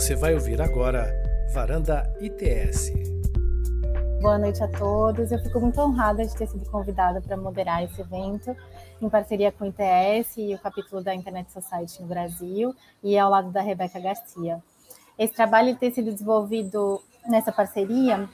[0.00, 1.12] Você vai ouvir agora
[1.52, 2.90] Varanda ITS.
[4.22, 5.30] Boa noite a todos.
[5.30, 8.56] Eu fico muito honrada de ter sido convidada para moderar esse evento
[8.98, 13.30] em parceria com o ITS e o capítulo da Internet Society no Brasil e ao
[13.30, 14.62] lado da Rebeca Garcia.
[15.18, 18.26] Esse trabalho tem sido desenvolvido nessa parceria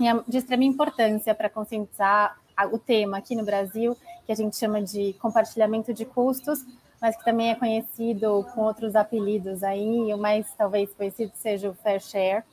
[0.00, 2.36] é de extrema importância para conscientizar
[2.72, 3.96] o tema aqui no Brasil,
[4.26, 6.64] que a gente chama de compartilhamento de custos,
[7.02, 11.74] mas que também é conhecido com outros apelidos aí, o mais talvez conhecido seja o
[11.74, 12.44] Fair Share.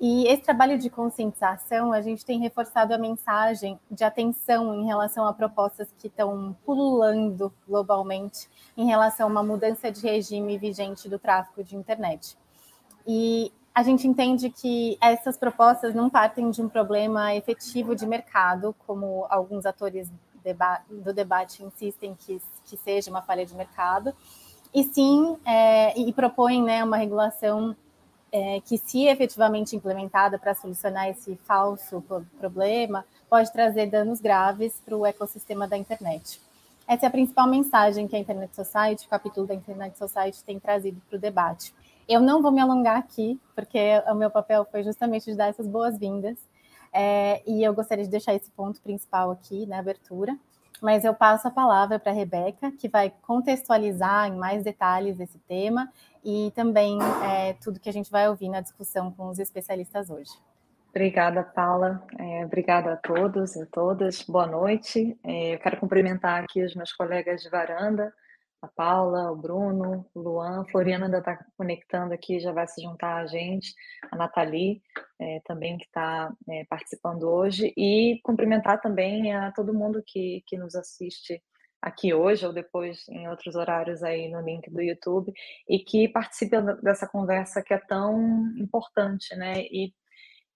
[0.00, 5.26] E esse trabalho de conscientização, a gente tem reforçado a mensagem de atenção em relação
[5.26, 11.18] a propostas que estão pululando globalmente em relação a uma mudança de regime vigente do
[11.18, 12.38] tráfego de internet.
[13.06, 18.74] E a gente entende que essas propostas não partem de um problema efetivo de mercado,
[18.86, 20.10] como alguns atores
[20.88, 24.14] do debate insistem que, que seja uma falha de mercado,
[24.72, 27.74] e sim, é, e propõem né, uma regulação
[28.32, 32.02] é, que, se efetivamente implementada para solucionar esse falso
[32.38, 36.40] problema, pode trazer danos graves para o ecossistema da internet.
[36.86, 40.58] Essa é a principal mensagem que a Internet Society, o capítulo da Internet Society, tem
[40.58, 41.72] trazido para o debate.
[42.08, 45.66] Eu não vou me alongar aqui, porque o meu papel foi justamente de dar essas
[45.68, 46.36] boas-vindas,
[46.92, 50.36] é, e eu gostaria de deixar esse ponto principal aqui na abertura
[50.80, 55.38] mas eu passo a palavra para a Rebeca, que vai contextualizar em mais detalhes esse
[55.40, 55.90] tema
[56.24, 60.30] e também é, tudo que a gente vai ouvir na discussão com os especialistas hoje.
[60.88, 62.02] Obrigada, Paula.
[62.18, 64.22] É, obrigada a todos e todas.
[64.22, 65.16] Boa noite.
[65.22, 68.12] É, eu quero cumprimentar aqui os meus colegas de varanda,
[68.62, 73.16] a Paula, o Bruno, o Luan, Floriana ainda está conectando aqui, já vai se juntar
[73.16, 73.74] a gente,
[74.10, 74.82] a Nathalie
[75.18, 80.58] é, também que está é, participando hoje, e cumprimentar também a todo mundo que, que
[80.58, 81.42] nos assiste
[81.80, 85.32] aqui hoje ou depois em outros horários aí no link do YouTube
[85.68, 89.62] e que participe dessa conversa que é tão importante, né?
[89.62, 89.94] E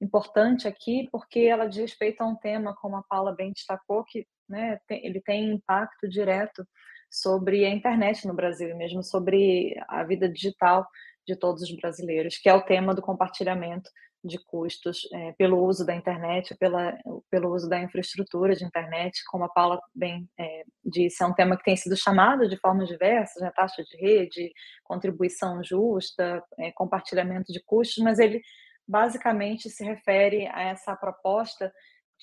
[0.01, 4.27] importante aqui porque ela diz respeito a um tema, como a Paula bem destacou, que
[4.47, 6.67] né, tem, ele tem impacto direto
[7.15, 10.85] sobre a internet no Brasil e mesmo sobre a vida digital
[11.25, 13.89] de todos os brasileiros, que é o tema do compartilhamento
[14.23, 16.97] de custos é, pelo uso da internet, pela,
[17.31, 21.57] pelo uso da infraestrutura de internet, como a Paula bem é, disse, é um tema
[21.57, 24.51] que tem sido chamado de formas diversas, né, taxa de rede,
[24.83, 28.41] contribuição justa, é, compartilhamento de custos, mas ele
[28.89, 31.73] basicamente se refere a essa proposta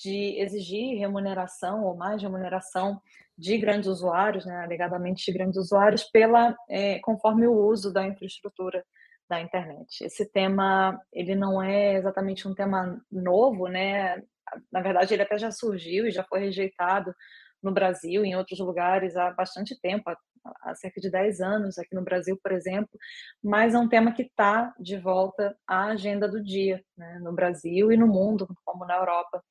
[0.02, 3.00] de exigir remuneração ou mais remuneração
[3.38, 8.84] de grandes usuários, né, alegadamente de grandes usuários, pela é, conforme o uso da infraestrutura
[9.30, 10.04] da internet.
[10.04, 14.22] Esse tema ele não é exatamente um tema novo, né?
[14.72, 17.16] Na verdade, ele até já surgiu e já foi rejeitado
[17.64, 20.12] no Brasil, em outros lugares há bastante tempo,
[20.64, 22.90] há, cerca de 10 anos aqui no Brasil, por exemplo,
[23.42, 27.20] mas é um tema que está de volta à agenda do dia, né?
[27.22, 29.42] no Brasil e no mundo, como na Europa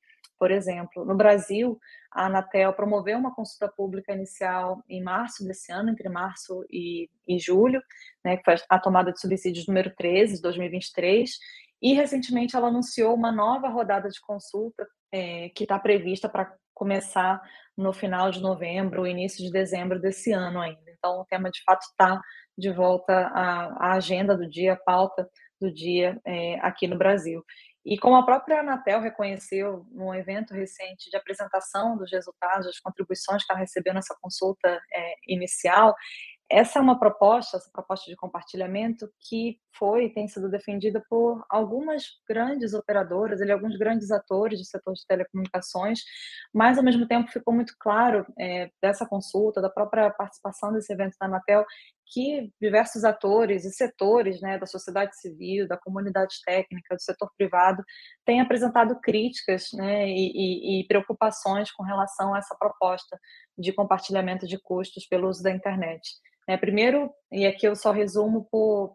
[0.41, 1.79] por exemplo, no Brasil,
[2.11, 7.37] a Anatel promoveu uma consulta pública inicial em março desse ano, entre março e, e
[7.37, 7.79] julho,
[8.25, 11.29] né, que foi a tomada de subsídios número 13 de 2023,
[11.79, 17.39] e recentemente ela anunciou uma nova rodada de consulta é, que está prevista para começar
[17.77, 20.89] no final de novembro, início de dezembro desse ano ainda.
[20.97, 22.19] Então, o tema de fato está
[22.57, 25.29] de volta à, à, agenda do dia, à pauta
[25.61, 27.45] do dia é, aqui no Brasil.
[27.85, 33.43] E como a própria Anatel reconheceu num evento recente de apresentação dos resultados, das contribuições
[33.43, 35.95] que ela recebeu nessa consulta é, inicial,
[36.51, 41.43] essa é uma proposta, essa proposta de compartilhamento que foi e tem sido defendida por
[41.49, 46.01] algumas grandes operadoras, e alguns grandes atores do setor de telecomunicações,
[46.53, 51.15] mas ao mesmo tempo ficou muito claro é, dessa consulta, da própria participação desse evento
[51.19, 51.65] da Anatel,
[52.13, 57.83] que diversos atores e setores né, da sociedade civil, da comunidade técnica, do setor privado,
[58.25, 63.17] têm apresentado críticas né, e, e, e preocupações com relação a essa proposta
[63.57, 66.01] de compartilhamento de custos pelo uso da internet.
[66.51, 68.45] É, primeiro, e aqui eu só resumo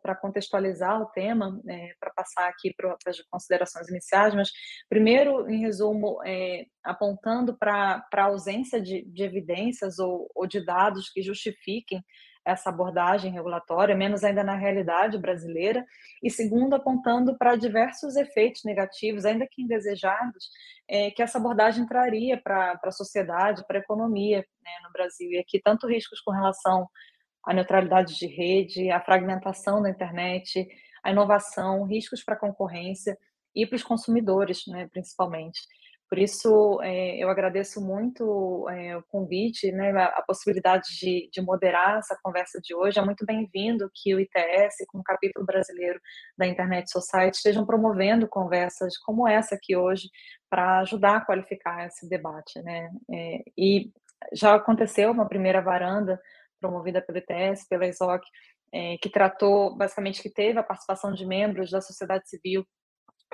[0.03, 4.51] para contextualizar o tema, é, para passar aqui para as considerações iniciais, mas
[4.91, 11.09] primeiro, em resumo, é, apontando para a ausência de, de evidências ou, ou de dados
[11.09, 12.05] que justifiquem
[12.45, 15.83] essa abordagem regulatória, menos ainda na realidade brasileira,
[16.23, 20.51] e segundo, apontando para diversos efeitos negativos, ainda que indesejados,
[20.87, 25.31] é, que essa abordagem traria para a sociedade, para a economia né, no Brasil.
[25.31, 26.87] E aqui, tanto riscos com relação
[27.47, 30.67] a neutralidade de rede, a fragmentação da internet,
[31.03, 33.17] a inovação, riscos para a concorrência
[33.55, 35.61] e para os consumidores, né, principalmente.
[36.09, 41.41] Por isso, é, eu agradeço muito é, o convite, né, a, a possibilidade de, de,
[41.41, 42.99] moderar essa conversa de hoje.
[42.99, 46.01] É muito bem-vindo que o ITS, com o capítulo brasileiro
[46.39, 50.09] da Internet Society, estejam promovendo conversas como essa aqui hoje
[50.49, 52.63] para ajudar a qualificar esse debate.
[52.63, 52.89] Né?
[53.13, 53.91] É, e
[54.33, 56.21] já aconteceu uma primeira varanda
[56.61, 58.25] promovida pelo ITS, pela ESOC,
[58.73, 62.67] é, que tratou, basicamente, que teve a participação de membros da sociedade civil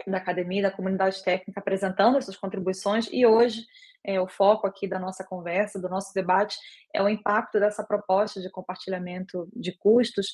[0.06, 3.64] da academia, da comunidade técnica, apresentando essas contribuições, e hoje
[4.04, 6.56] é, o foco aqui da nossa conversa, do nosso debate,
[6.94, 10.32] é o impacto dessa proposta de compartilhamento de custos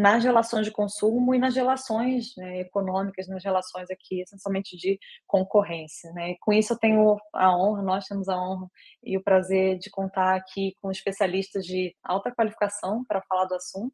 [0.00, 6.10] nas relações de consumo e nas relações né, econômicas, nas relações aqui, essencialmente de concorrência.
[6.12, 6.30] Né?
[6.30, 8.66] E com isso eu tenho a honra, nós temos a honra
[9.04, 13.92] e o prazer de contar aqui com especialistas de alta qualificação para falar do assunto,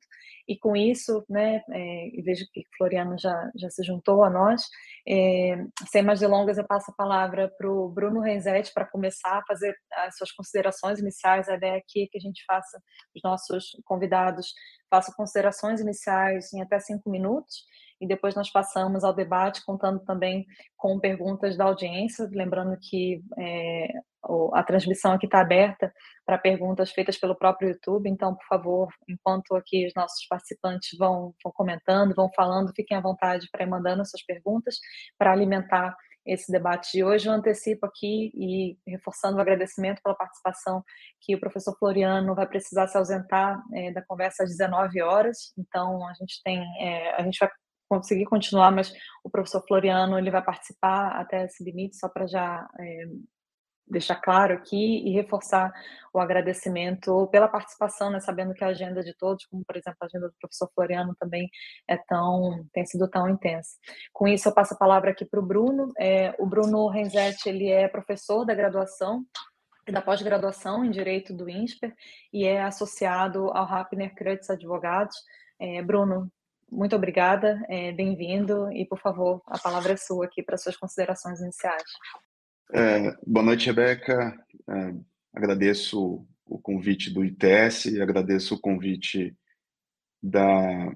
[0.49, 4.63] e com isso, né, é, vejo que Floriano já, já se juntou a nós,
[5.09, 5.57] é,
[5.91, 9.75] sem mais delongas eu passo a palavra para o Bruno Renzetti para começar a fazer
[9.93, 12.81] as suas considerações iniciais, a ideia aqui é que a gente faça,
[13.15, 14.55] os nossos convidados
[14.91, 17.65] façam considerações iniciais em até cinco minutos,
[18.01, 20.47] e depois nós passamos ao debate, contando também
[20.77, 23.89] com perguntas da audiência, lembrando que é,
[24.53, 25.93] a transmissão aqui está aberta
[26.25, 31.35] para perguntas feitas pelo próprio YouTube, então, por favor, enquanto aqui os nossos participantes vão,
[31.43, 34.79] vão comentando, vão falando, fiquem à vontade para ir mandando suas perguntas,
[35.19, 37.29] para alimentar esse debate de hoje.
[37.29, 40.83] Eu antecipo aqui e reforçando o agradecimento pela participação
[41.21, 46.07] que o professor Floriano vai precisar se ausentar é, da conversa às 19 horas, então
[46.07, 47.51] a gente tem, é, a gente vai
[47.89, 48.93] conseguir continuar, mas
[49.23, 53.05] o professor Floriano ele vai participar até esse limite, só para já é,
[53.87, 55.73] deixar claro aqui e reforçar
[56.13, 60.07] o agradecimento pela participação, né, sabendo que a agenda de todos, como por exemplo a
[60.07, 61.49] agenda do professor Floriano também
[61.89, 63.77] é tão tem sido tão intensa.
[64.13, 65.93] Com isso eu passo a palavra aqui para o Bruno.
[65.99, 69.25] É, o Bruno Renzetti ele é professor da graduação
[69.93, 71.95] da pós-graduação em Direito do INSPER
[72.33, 75.17] e é associado ao Rapner Kreutz Advogados.
[75.61, 76.29] É, Bruno,
[76.71, 81.41] muito obrigada, é, bem-vindo e, por favor, a palavra é sua aqui para suas considerações
[81.41, 81.85] iniciais.
[82.73, 84.37] É, boa noite, Rebeca.
[84.69, 84.95] É,
[85.33, 89.37] agradeço o convite do ITS, agradeço o convite
[90.21, 90.93] da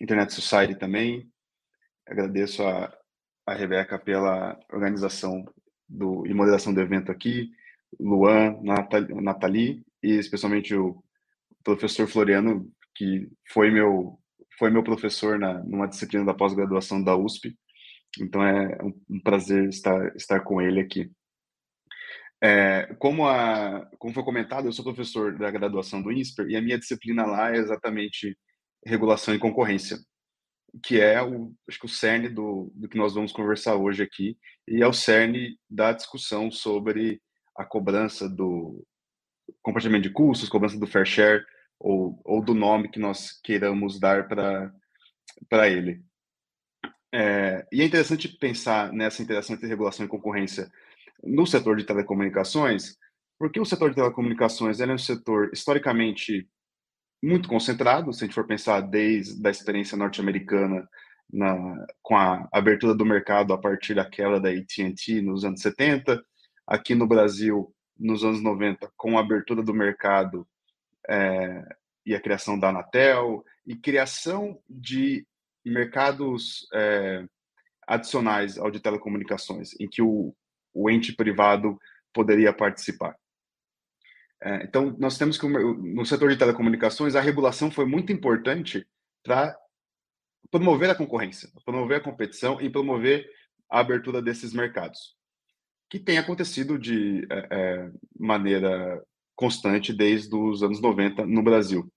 [0.00, 1.30] Internet Society também.
[2.06, 2.92] Agradeço a,
[3.46, 5.44] a Rebeca pela organização
[5.88, 7.50] do, e moderação do evento aqui,
[8.00, 8.60] Luan,
[9.22, 11.02] Nathalie, e especialmente o
[11.62, 14.18] professor Floriano, que foi meu
[14.58, 17.56] foi meu professor na numa disciplina da pós-graduação da USP.
[18.20, 18.78] Então é
[19.10, 21.10] um prazer estar estar com ele aqui.
[22.42, 26.62] É, como, a, como foi comentado, eu sou professor da graduação do INSPER e a
[26.62, 28.36] minha disciplina lá é exatamente
[28.84, 29.98] regulação e concorrência,
[30.84, 34.36] que é o, acho que o cerne do, do que nós vamos conversar hoje aqui
[34.68, 37.20] e é o cerne da discussão sobre
[37.56, 38.86] a cobrança do
[39.62, 41.44] compartilhamento de custos, cobrança do fair share
[41.80, 46.04] ou, ou do nome que nós queiramos dar para ele.
[47.18, 50.70] É, e é interessante pensar nessa interação entre regulação e concorrência
[51.24, 52.94] no setor de telecomunicações,
[53.38, 56.46] porque o setor de telecomunicações é um setor historicamente
[57.22, 60.86] muito concentrado, se a gente for pensar desde a experiência norte-americana
[62.02, 66.22] com a abertura do mercado a partir da queda da AT&T nos anos 70,
[66.66, 70.46] aqui no Brasil nos anos 90 com a abertura do mercado
[71.08, 71.64] é,
[72.04, 75.26] e a criação da Anatel e criação de
[75.70, 77.24] mercados é,
[77.86, 80.34] adicionais ao de telecomunicações, em que o,
[80.72, 81.78] o ente privado
[82.12, 83.16] poderia participar.
[84.42, 88.86] É, então, nós temos que, no setor de telecomunicações, a regulação foi muito importante
[89.22, 89.56] para
[90.50, 93.28] promover a concorrência, promover a competição e promover
[93.68, 95.16] a abertura desses mercados,
[95.90, 99.02] que tem acontecido de é, é maneira
[99.34, 101.90] constante desde os anos 90 no Brasil.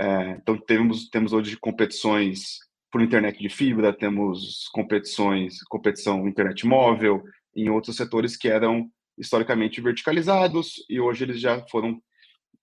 [0.00, 2.58] É, então, temos, temos hoje competições
[2.90, 7.22] por internet de fibra, temos competições, competição internet móvel,
[7.54, 12.02] em outros setores que eram historicamente verticalizados e hoje eles já foram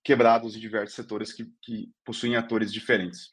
[0.03, 3.29] quebrados em diversos setores que, que possuem atores diferentes.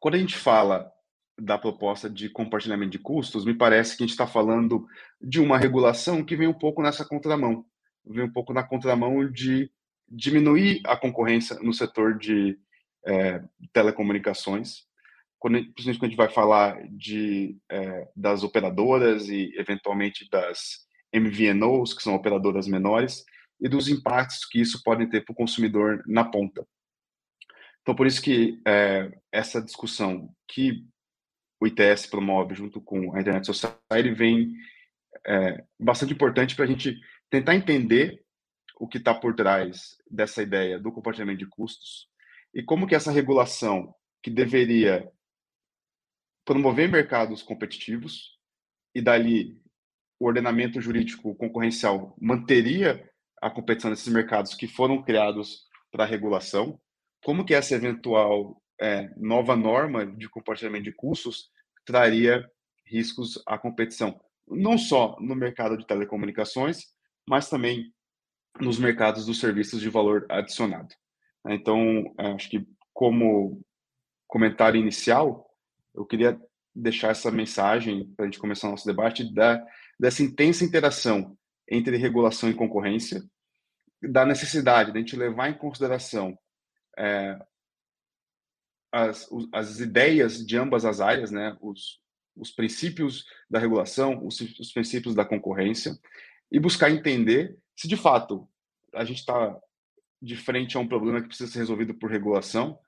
[0.00, 0.88] Quando a gente fala
[1.36, 4.86] da proposta de compartilhamento de custos, me parece que a gente está falando
[5.20, 7.66] de uma regulação que vem um pouco nessa contramão,
[8.06, 9.68] vem um pouco na contramão de
[10.08, 12.56] diminuir a concorrência no setor de
[13.06, 13.42] é,
[13.72, 14.86] telecomunicações,
[15.38, 21.92] quando, principalmente quando a gente vai falar de, é, das operadoras e, eventualmente, das MVNOs,
[21.92, 23.24] que são operadoras menores,
[23.60, 26.66] e dos impactos que isso pode ter para o consumidor na ponta.
[27.82, 30.84] Então, por isso que é, essa discussão que
[31.60, 34.52] o ITS promove junto com a Internet Society vem
[35.26, 36.98] é, bastante importante para a gente
[37.30, 38.22] tentar entender
[38.78, 42.08] o que está por trás dessa ideia do compartilhamento de custos
[42.54, 45.10] e como que essa regulação que deveria
[46.44, 48.38] promover mercados competitivos
[48.94, 49.60] e dali
[50.20, 53.10] o ordenamento jurídico concorrencial manteria
[53.42, 56.80] a competição nesses mercados que foram criados para regulação,
[57.22, 61.50] como que essa eventual é, nova norma de compartilhamento de custos
[61.84, 62.48] traria
[62.86, 66.86] riscos à competição, não só no mercado de telecomunicações,
[67.26, 67.92] mas também
[68.60, 70.94] nos mercados dos serviços de valor adicionado.
[71.46, 73.60] Então, acho que como
[74.26, 75.50] comentário inicial,
[75.94, 76.40] eu queria
[76.74, 79.64] deixar essa mensagem para a gente começar o nosso debate da,
[79.98, 81.36] dessa intensa interação
[81.68, 83.22] entre regulação e concorrência,
[84.02, 86.36] da necessidade de a gente levar em consideração
[86.98, 87.38] é,
[88.92, 92.00] as, as ideias de ambas as áreas, né, os,
[92.36, 95.98] os princípios da regulação, os, os princípios da concorrência,
[96.50, 98.48] e buscar entender se de fato
[98.94, 99.58] a gente está
[100.24, 102.78] de frente a um problema que precisa ser resolvido por regulação,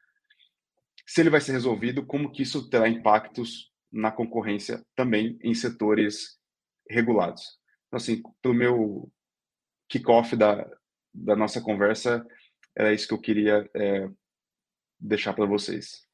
[1.07, 6.39] se ele vai ser resolvido, como que isso terá impactos na concorrência também em setores
[6.91, 7.43] regulados.
[7.87, 9.13] Então, assim, pelo meu
[9.89, 10.69] kickoff da,
[11.15, 12.27] da nossa conversa,
[12.77, 14.09] era isso que eu queria é,
[14.99, 16.07] deixar para vocês.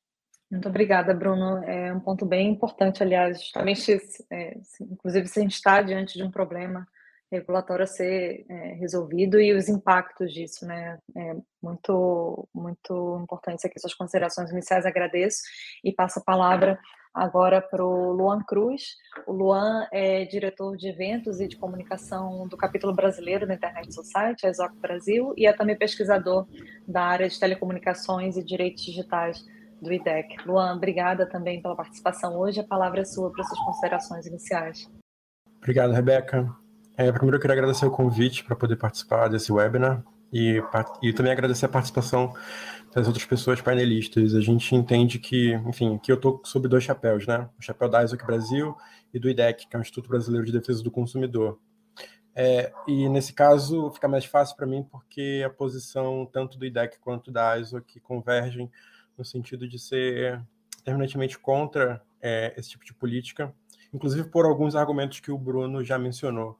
[0.50, 1.64] Muito obrigada, Bruno.
[1.64, 3.98] É um ponto bem importante, aliás, justamente,
[4.30, 6.86] é, inclusive, se a gente está diante de um problema
[7.32, 10.98] regulatório a ser é, resolvido e os impactos disso, né?
[11.16, 15.40] É muito, muito importantes aqui suas considerações iniciais, agradeço
[15.82, 16.78] e passo a palavra
[17.14, 18.96] agora para o Luan Cruz.
[19.26, 24.46] O Luan é diretor de eventos e de comunicação do capítulo brasileiro da Internet Society,
[24.46, 26.46] a ESOC Brasil, e é também pesquisador
[26.86, 29.44] da área de telecomunicações e direitos digitais
[29.80, 30.36] do IDEC.
[30.46, 32.60] Luan, obrigada também pela participação hoje.
[32.60, 34.90] A palavra é sua para suas considerações iniciais.
[35.58, 36.61] Obrigado, Rebeca.
[36.96, 40.62] É, primeiro eu queria agradecer o convite para poder participar desse webinar e,
[41.02, 42.34] e também agradecer a participação
[42.94, 44.34] das outras pessoas painelistas.
[44.34, 47.48] A gente entende que, enfim, que eu estou sob dois chapéus, né?
[47.58, 48.76] O chapéu da ISOC Brasil
[49.12, 51.58] e do IDEC, que é o Instituto Brasileiro de Defesa do Consumidor.
[52.34, 56.98] É, e nesse caso fica mais fácil para mim porque a posição tanto do IDEC
[56.98, 58.70] quanto da ISOC convergem
[59.18, 60.42] no sentido de ser
[60.82, 63.54] terminantemente contra é, esse tipo de política,
[63.92, 66.58] inclusive por alguns argumentos que o Bruno já mencionou.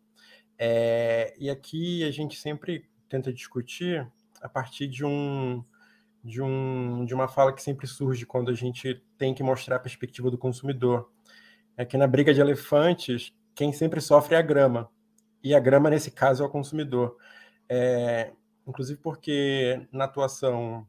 [0.65, 4.09] É, e aqui a gente sempre tenta discutir
[4.41, 5.65] a partir de um,
[6.23, 9.81] de, um, de uma fala que sempre surge quando a gente tem que mostrar a
[9.81, 11.11] perspectiva do consumidor.
[11.77, 14.89] É que na briga de elefantes, quem sempre sofre é a grama.
[15.43, 17.17] E a grama, nesse caso, é o consumidor.
[17.69, 18.31] É,
[18.65, 20.87] inclusive porque na atuação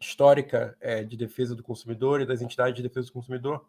[0.00, 3.64] histórica é, de defesa do consumidor e das entidades de defesa do consumidor,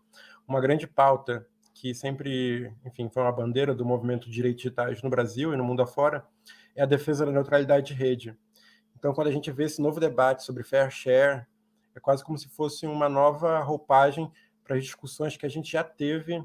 [0.48, 1.46] uma grande pauta
[1.76, 5.64] que sempre, enfim, foi uma bandeira do movimento de direitos digitais no Brasil e no
[5.64, 6.26] mundo afora,
[6.74, 8.36] é a defesa da neutralidade de rede.
[8.98, 11.46] Então, quando a gente vê esse novo debate sobre fair share,
[11.94, 14.32] é quase como se fosse uma nova roupagem
[14.64, 16.42] para as discussões que a gente já teve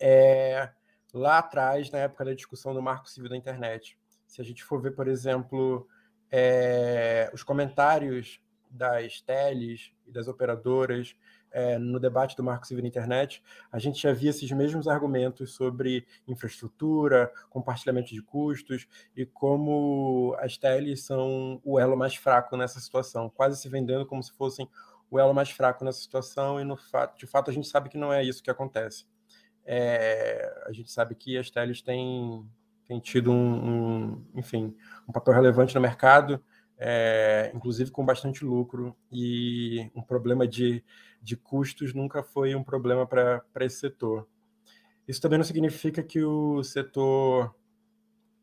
[0.00, 0.70] é,
[1.12, 3.98] lá atrás, na época da discussão do Marco Civil da Internet.
[4.26, 5.86] Se a gente for ver, por exemplo,
[6.30, 8.40] é, os comentários
[8.70, 11.14] das teles e das operadoras
[11.54, 15.54] é, no debate do Marco Civil da Internet, a gente já via esses mesmos argumentos
[15.54, 22.80] sobre infraestrutura, compartilhamento de custos e como as teles são o elo mais fraco nessa
[22.80, 24.68] situação, quase se vendendo como se fossem
[25.08, 27.96] o elo mais fraco nessa situação e no fato, de fato a gente sabe que
[27.96, 29.06] não é isso que acontece.
[29.64, 32.44] É, a gente sabe que as teles têm,
[32.84, 34.76] têm tido um, um, enfim,
[35.08, 36.42] um papel relevante no mercado,
[36.78, 40.82] é, inclusive com bastante lucro, e um problema de,
[41.22, 44.28] de custos nunca foi um problema para esse setor.
[45.06, 47.54] Isso também não significa que o setor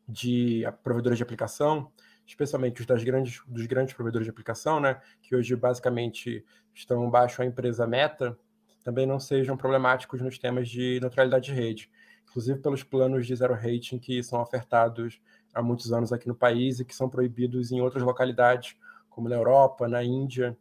[0.08, 1.90] de provedores de aplicação,
[2.26, 7.42] especialmente os das grandes, dos grandes provedores de aplicação, né, que hoje basicamente estão baixo
[7.42, 8.38] a empresa Meta,
[8.82, 11.90] também não sejam problemáticos nos temas de neutralidade de rede,
[12.24, 15.20] inclusive pelos planos de zero rating que são ofertados
[15.54, 18.76] há muitos anos aqui no país e que são proibidos em outras localidades,
[19.10, 20.56] como na Europa, na Índia,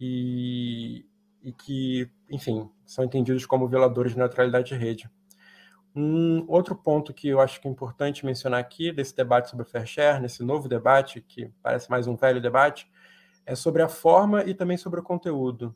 [0.00, 1.06] e,
[1.42, 5.10] e que, enfim, são entendidos como violadores de neutralidade de rede.
[5.94, 9.68] Um outro ponto que eu acho que é importante mencionar aqui, desse debate sobre o
[9.68, 12.90] fair share, nesse novo debate, que parece mais um velho debate,
[13.46, 15.74] é sobre a forma e também sobre o conteúdo.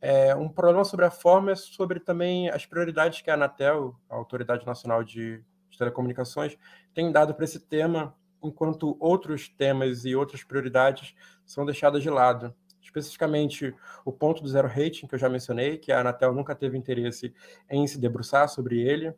[0.00, 4.16] É, um problema sobre a forma é sobre também as prioridades que a Anatel, a
[4.16, 5.42] Autoridade Nacional de,
[5.74, 6.56] de Telecomunicações,
[6.94, 11.14] tem dado para esse tema, enquanto outros temas e outras prioridades
[11.44, 12.54] são deixadas de lado.
[12.80, 16.76] Especificamente o ponto do zero rating, que eu já mencionei, que a Anatel nunca teve
[16.76, 17.34] interesse
[17.68, 19.14] em se debruçar sobre ele.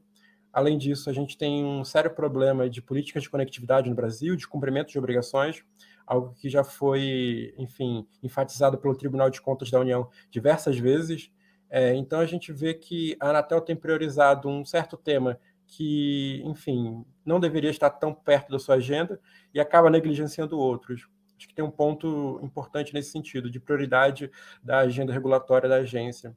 [0.52, 4.48] Além disso, a gente tem um sério problema de políticas de conectividade no Brasil, de
[4.48, 5.62] cumprimento de obrigações,
[6.06, 11.30] algo que já foi, enfim, enfatizado pelo Tribunal de Contas da União diversas vezes.
[11.68, 17.04] É, então, a gente vê que a Anatel tem priorizado um certo tema que, enfim,
[17.24, 19.20] não deveria estar tão perto da sua agenda
[19.52, 21.08] e acaba negligenciando outros.
[21.36, 24.30] Acho que tem um ponto importante nesse sentido, de prioridade
[24.62, 26.34] da agenda regulatória da agência.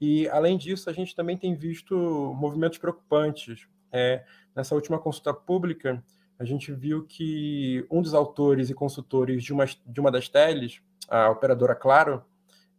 [0.00, 1.94] E, além disso, a gente também tem visto
[2.36, 3.68] movimentos preocupantes.
[3.92, 4.24] É,
[4.56, 6.02] nessa última consulta pública,
[6.38, 10.82] a gente viu que um dos autores e consultores de uma, de uma das teles,
[11.08, 12.24] a operadora Claro,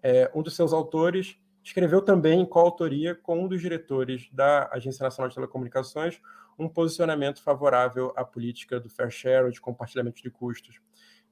[0.03, 5.03] é, um dos seus autores escreveu também em coautoria com um dos diretores da Agência
[5.03, 6.21] Nacional de Telecomunicações
[6.57, 10.79] um posicionamento favorável à política do fair share, de compartilhamento de custos.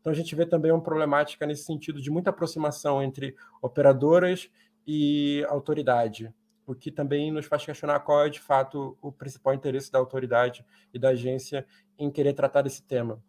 [0.01, 4.51] Então a gente vê também uma problemática nesse sentido de muita aproximação entre operadoras
[4.85, 6.33] e autoridade,
[6.65, 10.65] o que também nos faz questionar qual é de fato o principal interesse da autoridade
[10.93, 11.65] e da agência
[11.97, 13.23] em querer tratar desse tema.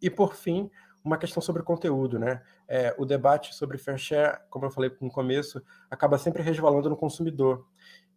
[0.00, 0.70] E por fim,
[1.06, 2.42] uma questão sobre conteúdo, né?
[2.68, 6.96] É, o debate sobre fair share, como eu falei no começo, acaba sempre resvalando no
[6.96, 7.64] consumidor.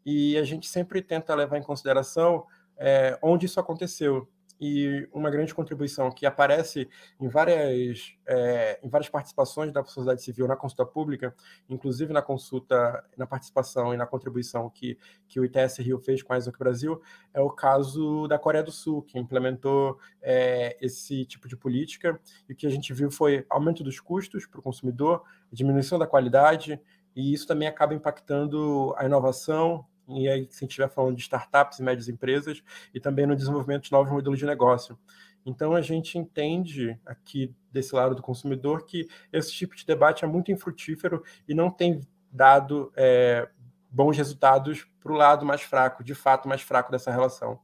[0.05, 2.45] E a gente sempre tenta levar em consideração
[2.77, 4.27] é, onde isso aconteceu
[4.59, 6.89] e uma grande contribuição que aparece
[7.19, 11.33] em várias, é, em várias participações da sociedade civil na consulta pública,
[11.69, 14.97] inclusive na consulta, na participação e na contribuição que,
[15.27, 17.01] que o ITS Rio fez com a Exoc Brasil,
[17.33, 22.53] é o caso da Coreia do Sul, que implementou é, esse tipo de política, e
[22.53, 26.79] o que a gente viu foi aumento dos custos para o consumidor, diminuição da qualidade,
[27.15, 31.21] e isso também acaba impactando a inovação e aí se a gente estiver falando de
[31.21, 32.63] startups e médias empresas,
[32.93, 34.97] e também no desenvolvimento de novos modelos de negócio.
[35.45, 40.27] Então, a gente entende aqui desse lado do consumidor que esse tipo de debate é
[40.27, 42.01] muito infrutífero e não tem
[42.31, 43.49] dado é,
[43.89, 47.59] bons resultados para o lado mais fraco, de fato mais fraco dessa relação.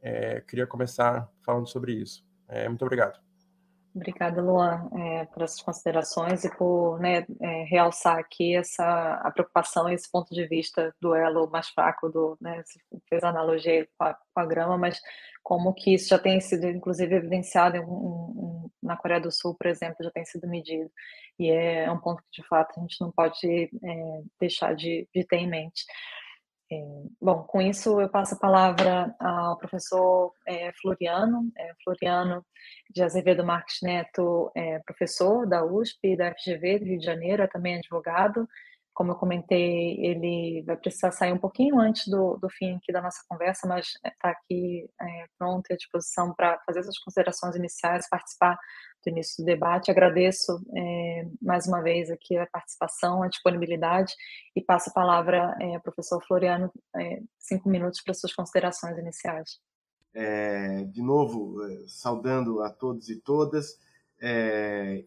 [0.00, 2.26] É, queria começar falando sobre isso.
[2.48, 3.21] É, muito obrigado.
[3.94, 9.86] Obrigada, Luan, é, por essas considerações e por né, é, realçar aqui essa a preocupação
[9.86, 14.14] esse ponto de vista do elo mais fraco do, né, você fez analogia com a,
[14.14, 14.98] com a, grama, mas
[15.42, 17.82] como que isso já tem sido, inclusive, evidenciado em,
[18.82, 20.90] na Coreia do Sul, por exemplo, já tem sido medido.
[21.38, 25.24] E é, um ponto que, de fato, a gente não pode é, deixar de, de
[25.24, 25.84] ter em mente.
[26.72, 26.82] É,
[27.20, 31.52] bom, com isso eu passo a palavra ao professor é, Floriano.
[31.54, 32.42] É, Floriano
[32.90, 37.46] de Azevedo Marques Neto é professor da USP, da FGV do Rio de Janeiro, é
[37.46, 38.48] também advogado.
[38.94, 43.02] Como eu comentei, ele vai precisar sair um pouquinho antes do, do fim aqui da
[43.02, 48.08] nossa conversa, mas está aqui é, pronto e à disposição para fazer essas considerações iniciais,
[48.08, 48.58] participar
[49.04, 49.90] do início do debate.
[49.90, 54.14] Agradeço é, mais uma vez aqui a participação, a disponibilidade
[54.54, 59.60] e passo a palavra é, ao professor Floriano, é, cinco minutos para suas considerações iniciais.
[60.14, 63.78] É, de novo, saudando a todos e todas,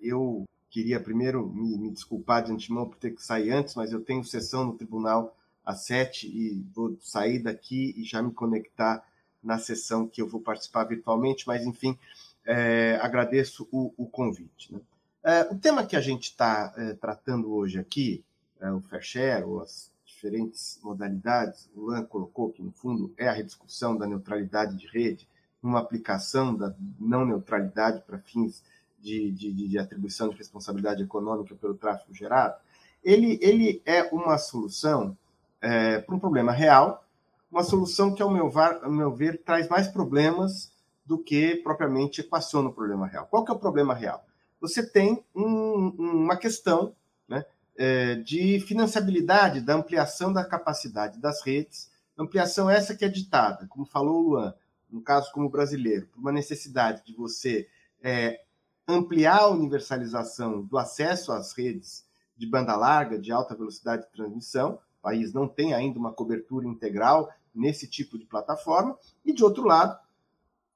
[0.02, 4.04] eu queria primeiro me, me, desculpar de antemão por ter que sair antes, mas eu
[4.04, 9.06] tenho sessão no tribunal às sete e vou sair daqui e já me conectar
[9.42, 11.98] na sessão que eu vou participar virtualmente, mas enfim,
[12.46, 14.74] é, agradeço o, o convite.
[14.74, 14.80] Né?
[15.24, 18.24] É, o tema que a gente está é, tratando hoje aqui,
[18.62, 23.28] é, o fair share, ou as diferentes modalidades, o Luan colocou que, no fundo, é
[23.28, 25.28] a rediscussão da neutralidade de rede,
[25.62, 28.64] uma aplicação da não neutralidade para fins
[29.00, 32.56] de, de, de, atribuição de responsabilidade econômica pelo tráfego gerado,
[33.04, 35.18] ele, ele é uma solução
[35.62, 37.04] é, para um problema real,
[37.52, 40.72] uma solução que, ao meu, ao meu ver, traz mais problemas
[41.06, 43.28] do que propriamente equaciona o problema real.
[43.28, 44.26] Qual que é o problema real?
[44.60, 46.96] Você tem um, uma questão
[47.28, 47.46] né,
[47.78, 53.86] é, de financiabilidade da ampliação da capacidade das redes, ampliação essa que é ditada, como
[53.86, 54.54] falou o Luan,
[54.90, 57.68] no caso como brasileiro, por uma necessidade de você
[58.02, 58.42] é,
[58.88, 62.06] ampliar a universalização do acesso às redes
[62.38, 66.68] de banda larga, de alta velocidade de transmissão, o país não tem ainda uma cobertura
[66.68, 69.98] integral nesse tipo de plataforma, e de outro lado,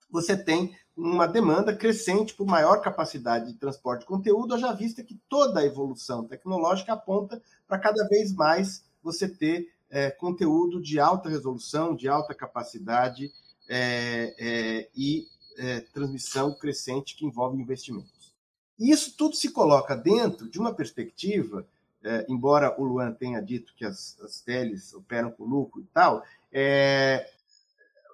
[0.09, 5.19] você tem uma demanda crescente por maior capacidade de transporte de conteúdo, já vista que
[5.29, 11.29] toda a evolução tecnológica aponta para cada vez mais você ter é, conteúdo de alta
[11.29, 13.31] resolução, de alta capacidade
[13.67, 15.25] é, é, e
[15.57, 18.33] é, transmissão crescente que envolve investimentos.
[18.77, 21.65] E isso tudo se coloca dentro de uma perspectiva,
[22.03, 26.23] é, embora o Luan tenha dito que as, as teles operam com lucro e tal,
[26.51, 27.29] é,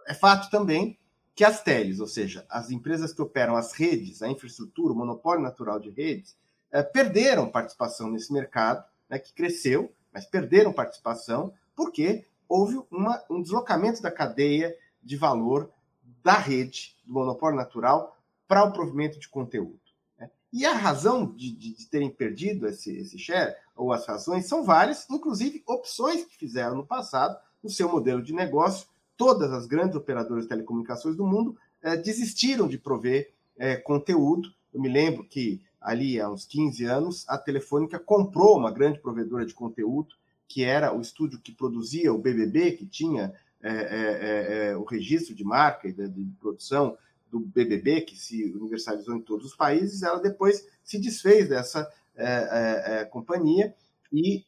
[0.08, 0.98] é fato também
[1.36, 5.44] que as teles, ou seja, as empresas que operam as redes, a infraestrutura, o monopólio
[5.44, 6.36] natural de redes,
[6.72, 13.42] é, perderam participação nesse mercado, né, que cresceu, mas perderam participação, porque houve uma, um
[13.42, 15.70] deslocamento da cadeia de valor
[16.24, 18.18] da rede, do monopólio natural,
[18.48, 19.80] para o provimento de conteúdo.
[20.18, 20.30] Né?
[20.54, 24.64] E a razão de, de, de, terem perdido esse, esse share, ou as razões, são
[24.64, 28.88] várias, inclusive opções que fizeram no passado, no seu modelo de negócio.
[29.18, 34.50] Todas as grandes operadoras de telecomunicações do mundo eh, desistiram de prover eh, conteúdo.
[34.74, 39.46] Eu me lembro que ali há uns 15 anos, a Telefônica comprou uma grande provedora
[39.46, 40.16] de conteúdo,
[40.48, 45.34] que era o estúdio que produzia o BBB, que tinha é, é, é, o registro
[45.34, 46.96] de marca e de, de, produção
[47.32, 52.26] do BBB, que se universalizou em todos os países, ela depois se desfez dessa é,
[52.26, 53.74] é, é, companhia
[54.14, 54.46] e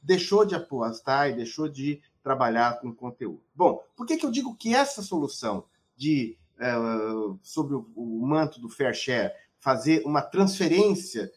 [0.00, 3.40] deixou de apostar e deixou de trabalhar com conteúdo.
[3.54, 5.64] Bom, por que, que eu digo que essa solução
[5.96, 6.36] de
[7.40, 11.30] sobre o, o manto do fair share fazer uma transferência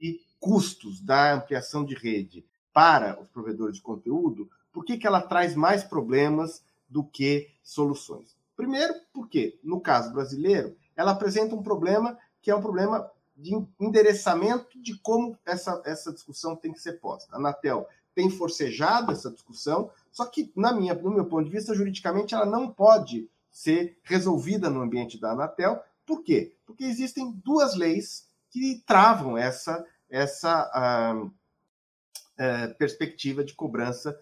[0.00, 5.20] de custos da ampliação de rede para os provedores de conteúdo, por que, que ela
[5.20, 8.34] traz mais problemas do que soluções?
[8.56, 14.80] Primeiro, porque, no caso brasileiro, ela apresenta um problema que é um problema de endereçamento
[14.80, 17.34] de como essa, essa discussão tem que ser posta.
[17.34, 21.74] A Anatel tem forcejado essa discussão, só que, na minha, no meu ponto de vista,
[21.74, 25.82] juridicamente, ela não pode ser resolvida no ambiente da Anatel.
[26.06, 26.54] Por quê?
[26.66, 34.18] Porque existem duas leis que travam essa, essa uh, uh, perspectiva de cobrança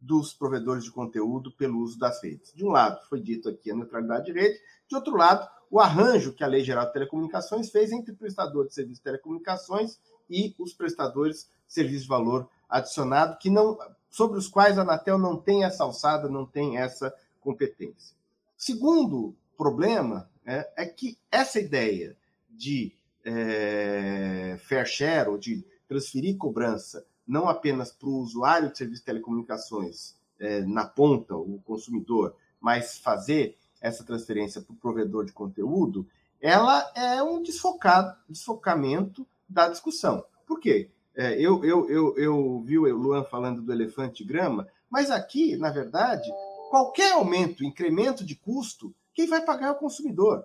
[0.00, 2.52] dos provedores de conteúdo pelo uso das redes.
[2.54, 6.32] De um lado, foi dito aqui a neutralidade de rede, de outro lado, o arranjo
[6.32, 9.98] que a Lei Geral de Telecomunicações fez entre o prestador de serviço de telecomunicações
[10.30, 13.78] e os prestadores de serviço de valor adicionado, que não,
[14.10, 18.16] sobre os quais a Anatel não tem essa alçada, não tem essa competência.
[18.56, 22.16] Segundo problema é, é que essa ideia
[22.50, 22.92] de
[23.24, 29.06] é, fair share, ou de transferir cobrança não apenas para o usuário de serviço de
[29.06, 36.06] telecomunicações é, na ponta, o consumidor, mas fazer essa transferência para o provedor de conteúdo,
[36.40, 40.24] ela é um desfocado, desfocamento da discussão.
[40.46, 40.90] Por quê?
[41.16, 45.70] É, eu, eu, eu, eu vi o Luan falando do elefante grama, mas aqui, na
[45.70, 46.30] verdade,
[46.70, 50.44] qualquer aumento, incremento de custo, quem vai pagar é o consumidor.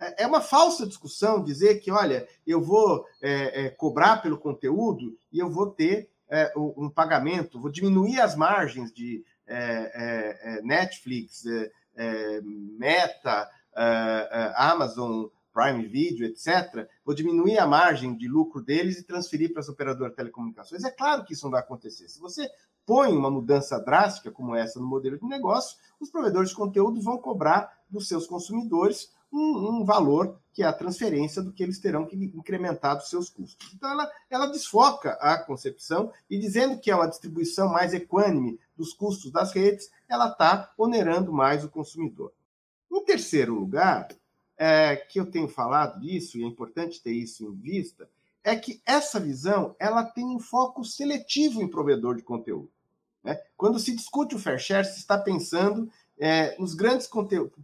[0.00, 5.16] É, é uma falsa discussão dizer que, olha, eu vou é, é, cobrar pelo conteúdo
[5.30, 11.44] e eu vou ter é, um pagamento, vou diminuir as margens de é, é, Netflix,
[12.78, 13.50] Meta,
[14.54, 19.68] Amazon Prime Video, etc., vou diminuir a margem de lucro deles e transferir para as
[19.68, 20.84] operadoras de telecomunicações.
[20.84, 22.08] É claro que isso não vai acontecer.
[22.08, 22.48] Se você
[22.86, 27.18] põe uma mudança drástica como essa no modelo de negócio, os provedores de conteúdo vão
[27.18, 32.04] cobrar dos seus consumidores um, um, valor que é a transferência do que eles terão
[32.04, 33.72] que incrementar dos seus custos.
[33.74, 38.92] Então, ela, ela desfoca a concepção e dizendo que é uma distribuição mais equânime dos
[38.92, 42.32] custos das redes, ela está onerando mais o consumidor.
[42.90, 44.08] Em terceiro lugar,
[44.62, 48.06] é, que eu tenho falado disso, e é importante ter isso em vista,
[48.44, 52.70] é que essa visão ela tem um foco seletivo em provedor de conteúdo.
[53.24, 53.40] Né?
[53.56, 57.08] Quando se discute o fair share, se está pensando é, nos grandes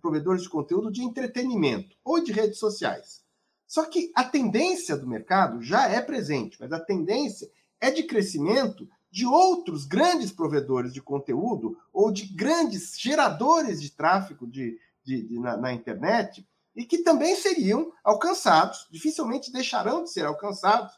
[0.01, 3.23] provedores de conteúdo de entretenimento ou de redes sociais.
[3.67, 8.89] Só que a tendência do mercado já é presente, mas a tendência é de crescimento
[9.11, 15.39] de outros grandes provedores de conteúdo ou de grandes geradores de tráfego de, de, de
[15.39, 20.93] na, na internet e que também seriam alcançados, dificilmente deixarão de ser alcançados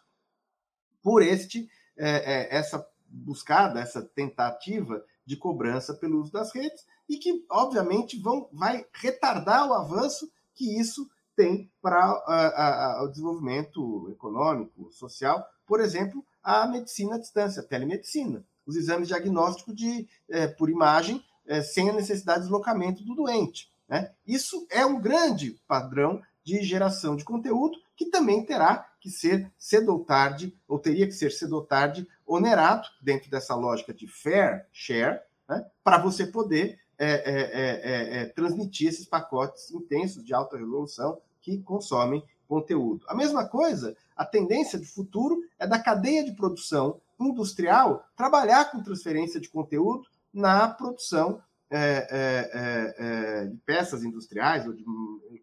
[1.00, 7.16] por este é, é, essa buscada, essa tentativa de cobrança pelo uso das redes, e
[7.16, 15.46] que, obviamente, vão, vai retardar o avanço que isso tem para o desenvolvimento econômico, social,
[15.66, 21.24] por exemplo, a medicina à distância, a telemedicina, os exames diagnósticos de, é, por imagem
[21.46, 23.70] é, sem a necessidade de deslocamento do doente.
[23.88, 24.12] Né?
[24.26, 29.92] Isso é um grande padrão de geração de conteúdo que também terá que ser cedo
[29.92, 34.66] ou tarde, ou teria que ser cedo ou tarde, onerado dentro dessa lógica de fair
[34.72, 35.66] share, né?
[35.82, 41.58] para você poder é é, é, é, transmitir esses pacotes intensos de alta resolução que
[41.58, 43.04] consomem conteúdo.
[43.06, 48.82] A mesma coisa, a tendência de futuro é da cadeia de produção industrial trabalhar com
[48.82, 54.84] transferência de conteúdo na produção é, de peças industriais ou de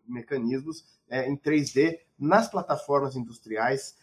[0.08, 3.96] mecanismos em 3D nas plataformas industriais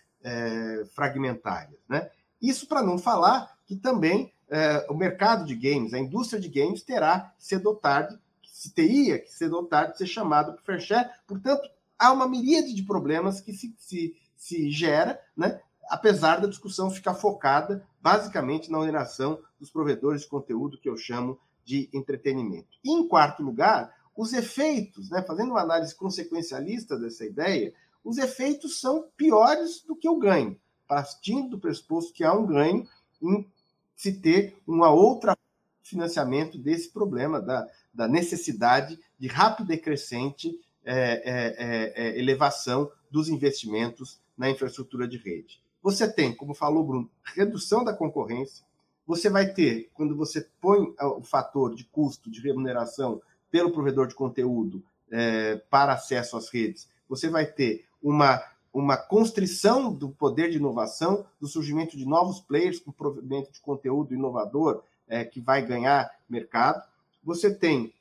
[0.94, 1.80] fragmentárias.
[1.88, 2.08] Né?
[2.40, 6.82] Isso para não falar que também é, o mercado de games, a indústria de games
[6.82, 11.10] terá cedo ou tarde, se teria que cedo ou tarde ser chamado para fair.
[11.26, 11.66] Portanto,
[11.98, 15.58] há uma miríade de problemas que se, se, se gera, né?
[15.88, 21.40] apesar da discussão ficar focada basicamente na oneração dos provedores de conteúdo que eu chamo
[21.64, 22.78] de entretenimento.
[22.84, 25.22] E, em quarto lugar, os efeitos, né?
[25.22, 27.72] fazendo uma análise consequencialista dessa ideia,
[28.04, 32.86] os efeitos são piores do que o ganho, partindo do pressuposto que há um ganho
[33.22, 33.46] em
[33.94, 35.36] se ter uma outra
[35.82, 42.90] financiamento desse problema da, da necessidade de rápida e crescente é, é, é, é, elevação
[43.10, 45.60] dos investimentos na infraestrutura de rede.
[45.82, 48.64] Você tem, como falou Bruno, redução da concorrência.
[49.12, 53.20] Você vai ter, quando você põe o fator de custo de remuneração
[53.50, 59.92] pelo provedor de conteúdo é, para acesso às redes, você vai ter uma, uma constrição
[59.92, 65.26] do poder de inovação, do surgimento de novos players com provimento de conteúdo inovador é,
[65.26, 66.82] que vai ganhar mercado.
[67.22, 67.92] Você tem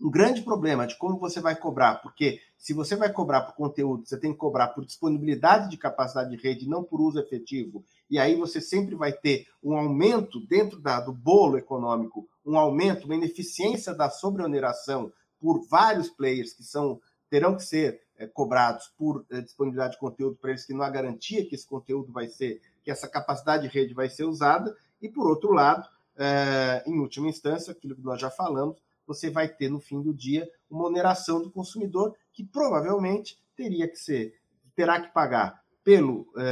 [0.00, 4.04] um grande problema de como você vai cobrar, porque se você vai cobrar por conteúdo,
[4.04, 7.84] você tem que cobrar por disponibilidade de capacidade de rede, não por uso efetivo.
[8.10, 13.04] E aí você sempre vai ter um aumento dentro da, do bolo econômico, um aumento,
[13.04, 19.24] uma ineficiência da sobreoneração por vários players que são terão que ser é, cobrados por
[19.30, 22.60] é, disponibilidade de conteúdo para eles que não há garantia que esse conteúdo vai ser,
[22.82, 24.76] que essa capacidade de rede vai ser usada.
[25.00, 28.76] E por outro lado, é, em última instância, aquilo que nós já falamos,
[29.08, 33.96] você vai ter no fim do dia uma oneração do consumidor que provavelmente teria que
[33.96, 34.38] ser,
[34.76, 36.42] terá que pagar pelo é,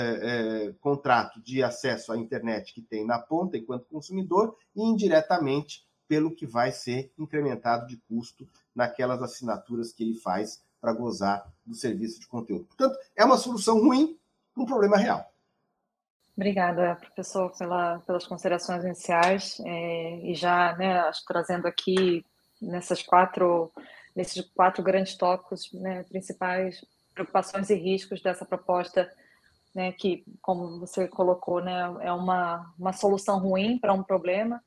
[0.70, 6.34] é, contrato de acesso à internet que tem na ponta enquanto consumidor e indiretamente pelo
[6.34, 12.18] que vai ser incrementado de custo naquelas assinaturas que ele faz para gozar do serviço
[12.20, 12.64] de conteúdo.
[12.64, 14.18] Portanto, é uma solução ruim
[14.54, 15.30] para um problema real.
[16.36, 22.24] Obrigada, professor, pela, pelas considerações iniciais é, e já né, trazendo aqui
[22.60, 23.72] nessas quatro,
[24.14, 29.10] nesses quatro grandes tópicos né, principais, preocupações e riscos dessa proposta,
[29.74, 34.62] né, que, como você colocou, né, é uma, uma solução ruim para um problema,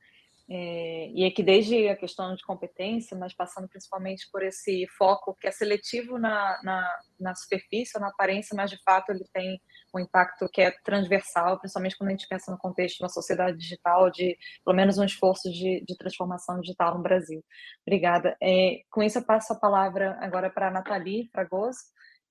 [0.52, 5.36] é, e é que desde a questão de competência, mas passando principalmente por esse foco
[5.40, 9.62] que é seletivo na, na, na superfície, na aparência, mas de fato ele tem
[9.94, 13.58] um impacto que é transversal, principalmente quando a gente pensa no contexto de uma sociedade
[13.58, 14.36] digital, de
[14.66, 17.46] pelo menos um esforço de, de transformação digital no Brasil.
[17.86, 18.36] Obrigada.
[18.42, 21.80] É, com isso, eu passo a palavra agora para a Nathalie Fragoso.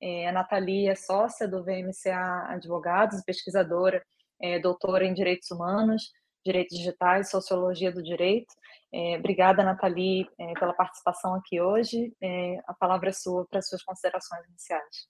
[0.02, 4.02] É, a Nathalie é sócia do VMCA Advogados, pesquisadora,
[4.40, 6.12] é, doutora em Direitos Humanos,
[6.48, 8.54] Direitos Digitais, Sociologia do Direito.
[8.90, 12.10] É, obrigada, Nathalie, é, pela participação aqui hoje.
[12.22, 15.08] É, a palavra é sua para as suas considerações iniciais.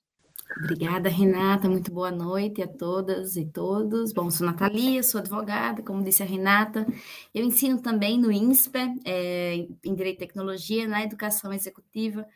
[0.56, 1.68] Obrigada, Renata.
[1.68, 4.12] Muito boa noite a todas e todos.
[4.12, 6.86] Bom, sou Natalia, sou advogada, como disse a Renata.
[7.32, 12.26] Eu ensino também no INSPE, é, em Direito e Tecnologia, na Educação Executiva,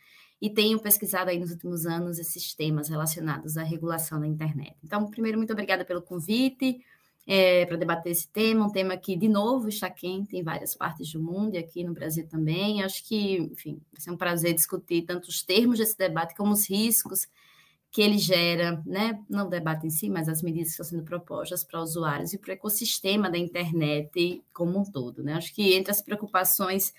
[0.40, 4.76] e tenho pesquisado aí nos últimos anos esses temas relacionados à regulação da internet.
[4.84, 6.84] Então, primeiro, muito obrigada pelo convite
[7.26, 11.12] é, para debater esse tema, um tema que, de novo, está quente em várias partes
[11.12, 12.82] do mundo e aqui no Brasil também.
[12.82, 16.68] Acho que, enfim, vai ser um prazer discutir tanto os termos desse debate como os
[16.68, 17.28] riscos
[17.92, 21.04] que ele gera, né, não o debate em si, mas as medidas que estão sendo
[21.04, 25.22] propostas para usuários e para o ecossistema da internet como um todo.
[25.22, 25.34] Né?
[25.34, 26.94] Acho que entre as preocupações,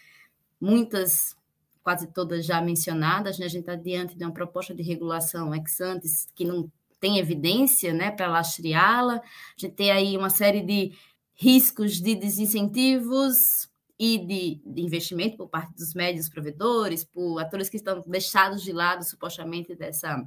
[0.62, 1.36] muitas,
[1.82, 5.82] quase todas já mencionadas, né, a gente está diante de uma proposta de regulação ex
[5.82, 6.72] ante que não
[7.04, 9.22] tem evidência né, para lastreá-la, a
[9.58, 10.94] gente tem aí uma série de
[11.34, 13.68] riscos de desincentivos
[14.00, 18.72] e de, de, investimento por parte dos médios provedores, por atores que estão deixados de
[18.72, 20.26] lado supostamente dessa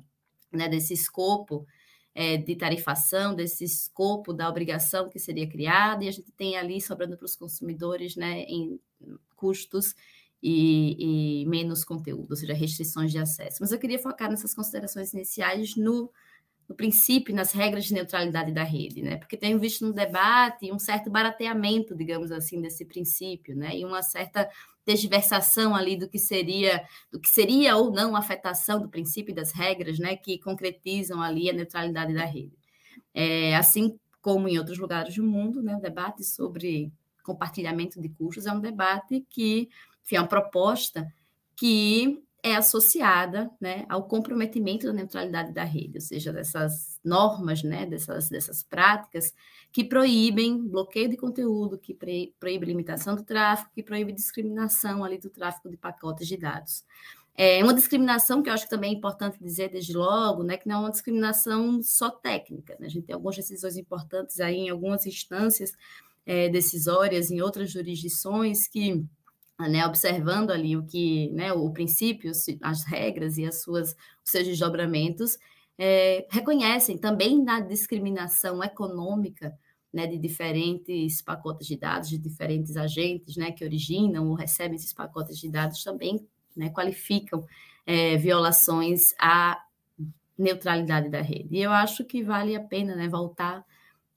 [0.52, 1.66] né, desse escopo
[2.14, 6.78] é, de tarifação, desse escopo da obrigação que seria criada, e a gente tem ali
[6.78, 8.78] sobrando para os consumidores né, em
[9.34, 9.94] custos
[10.42, 13.56] e, e, menos conteúdo, ou seja, restrições de acesso.
[13.62, 16.12] Mas eu queria focar nessas considerações iniciais no
[16.68, 19.16] no princípio, nas regras de neutralidade da rede, né?
[19.16, 23.76] Porque tenho visto no debate um certo barateamento, digamos assim, desse princípio, né?
[23.76, 24.48] E uma certa
[24.84, 29.98] desversação ali do que seria, do que seria ou não afetação do princípio das regras,
[29.98, 30.16] né?
[30.16, 32.56] Que concretizam ali a neutralidade da rede.
[33.14, 35.76] É, assim como em outros lugares do mundo, né?
[35.76, 39.68] O debate sobre compartilhamento de custos é um debate que,
[40.04, 41.06] enfim, é uma proposta
[41.56, 47.84] que é associada né, ao comprometimento da neutralidade da rede, ou seja, dessas normas, né,
[47.86, 49.34] dessas, dessas práticas
[49.72, 51.92] que proíbem bloqueio de conteúdo, que
[52.38, 56.84] proíbe limitação do tráfego, que proíbe discriminação ali do tráfego de pacotes de dados.
[57.34, 60.68] É uma discriminação que eu acho que também é importante dizer desde logo, né, que
[60.68, 62.76] não é uma discriminação só técnica.
[62.78, 62.86] Né?
[62.86, 65.72] A gente tem algumas decisões importantes aí em algumas instâncias
[66.24, 69.04] é, decisórias, em outras jurisdições que
[69.58, 72.30] né, observando ali o que, né, o princípio,
[72.62, 73.90] as regras e as suas,
[74.24, 75.38] os seus desdobramentos,
[75.78, 79.56] é, reconhecem também na discriminação econômica
[79.92, 84.92] né, de diferentes pacotes de dados, de diferentes agentes né, que originam ou recebem esses
[84.92, 87.46] pacotes de dados também né, qualificam
[87.86, 89.58] é, violações à
[90.38, 91.56] neutralidade da rede.
[91.56, 93.64] E eu acho que vale a pena né, voltar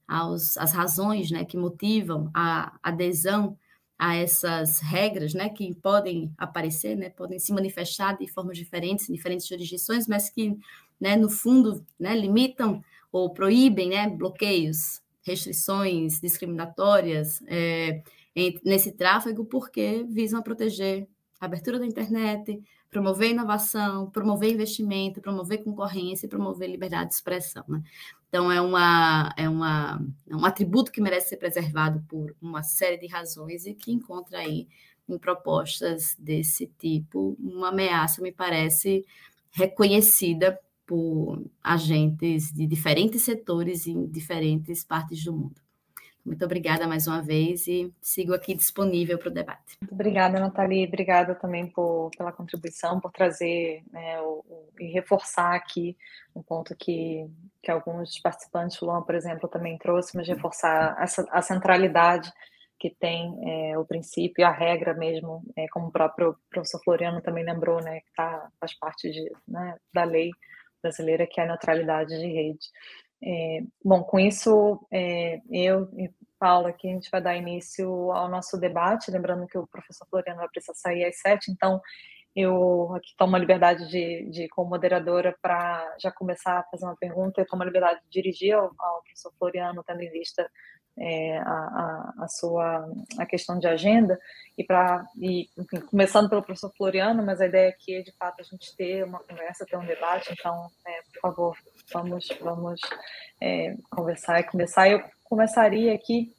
[0.06, 3.56] aos, às razões né, que motivam a adesão
[4.00, 9.12] a essas regras, né, que podem aparecer, né, podem se manifestar de formas diferentes em
[9.12, 10.58] diferentes jurisdições, mas que,
[10.98, 12.82] né, no fundo, né, limitam
[13.12, 18.02] ou proíbem, né, bloqueios, restrições discriminatórias é,
[18.64, 21.06] nesse tráfego, porque visam proteger
[21.38, 22.58] a abertura da internet,
[22.90, 27.64] promover inovação, promover investimento, promover concorrência e promover liberdade de expressão.
[27.68, 27.82] Né?
[28.30, 32.96] Então, é, uma, é, uma, é um atributo que merece ser preservado por uma série
[32.96, 34.68] de razões e que encontra aí
[35.08, 39.04] em propostas desse tipo uma ameaça, me parece,
[39.50, 45.60] reconhecida por agentes de diferentes setores em diferentes partes do mundo.
[46.24, 49.78] Muito obrigada mais uma vez e sigo aqui disponível para o debate.
[49.80, 50.86] Muito obrigada, Nathalie.
[50.86, 55.96] Obrigada também por, pela contribuição, por trazer né, o, o, e reforçar aqui
[56.34, 57.26] um ponto que,
[57.62, 62.30] que alguns participantes, o Luan, por exemplo, também trouxe, mas reforçar essa, a centralidade
[62.78, 67.20] que tem é, o princípio e a regra mesmo, é, como o próprio professor Floriano
[67.20, 70.30] também lembrou, né, que tá, faz parte de, né, da lei
[70.82, 72.66] brasileira, que é a neutralidade de rede.
[73.22, 78.28] É, bom, com isso, é, eu e Paula aqui, a gente vai dar início ao
[78.28, 81.80] nosso debate, lembrando que o professor Floriano vai precisar sair às sete, então
[82.34, 86.96] eu aqui tomo a liberdade de, de como moderadora, para já começar a fazer uma
[86.96, 90.48] pergunta, eu tomo a liberdade de dirigir ao, ao professor Floriano, tendo em vista
[90.98, 94.18] é, a, a, a, sua a questão de agenda.
[94.56, 95.04] E para
[95.88, 99.18] começando pelo professor Floriano, mas a ideia aqui é de fato a gente ter uma
[99.20, 100.32] conversa, ter um debate.
[100.32, 101.56] Então, é, por favor,
[101.92, 102.80] vamos vamos
[103.40, 104.88] é, conversar e começar.
[104.88, 106.32] Eu começaria aqui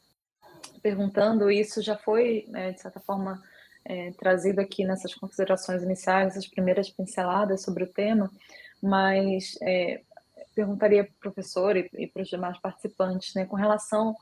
[0.82, 3.42] perguntando isso já foi né, de certa forma
[3.86, 8.30] é, trazido aqui nessas considerações iniciais, essas primeiras pinceladas sobre o tema,
[8.82, 10.02] mas é,
[10.56, 14.16] perguntaria para o professor e, e para os demais participantes, né, com relação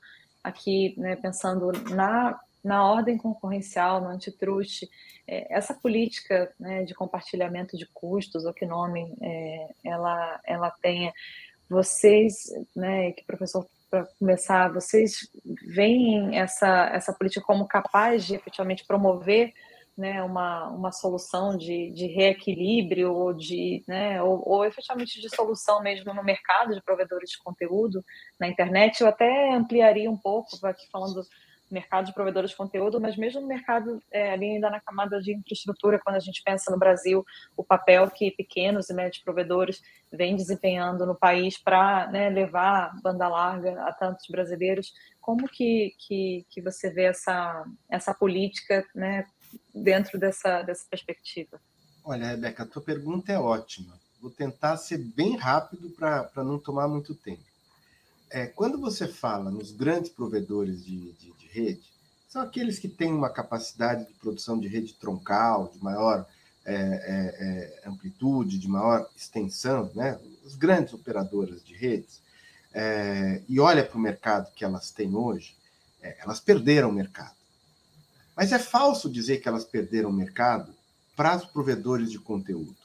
[0.44, 4.90] aqui, né, pensando na, na ordem concorrencial, no antitruste,
[5.28, 11.14] é, essa política né, de compartilhamento de custos, ou que nome é, ela, ela tenha,
[11.70, 15.30] vocês, né, que professor, para começar, vocês
[15.68, 19.52] veem essa, essa política como capaz de efetivamente promover
[20.00, 25.82] né, uma, uma solução de, de reequilíbrio ou de, né, ou, ou, efetivamente de solução
[25.82, 28.04] mesmo no mercado de provedores de conteúdo
[28.40, 29.02] na internet.
[29.02, 31.24] Eu até ampliaria um pouco, aqui falando do
[31.72, 35.34] mercado de provedores de conteúdo, mas mesmo no mercado é, ali ainda na camada de
[35.34, 40.36] infraestrutura, quando a gente pensa no Brasil, o papel que pequenos e médios provedores vêm
[40.36, 46.62] desempenhando no país para né, levar banda larga a tantos brasileiros, como que, que, que
[46.62, 49.26] você vê essa, essa política né,
[49.74, 51.60] dentro dessa, dessa perspectiva.
[52.04, 53.94] Olha, Rebeca, a tua pergunta é ótima.
[54.22, 57.49] Vou tentar ser bem rápido para não tomar muito tempo.
[58.32, 61.82] É, quando você fala nos grandes provedores de, de, de, rede,
[62.28, 66.28] são aqueles que têm uma capacidade de produção de rede troncal, de maior
[66.64, 70.20] é, é, é amplitude, de maior extensão, né?
[70.46, 72.22] As grandes operadoras de redes,
[72.72, 75.56] é, e olha para o mercado que elas têm hoje,
[76.02, 77.36] é, elas perderam o mercado.
[78.36, 80.74] Mas é falso dizer que elas perderam o mercado
[81.16, 82.78] para os provedores de conteúdo.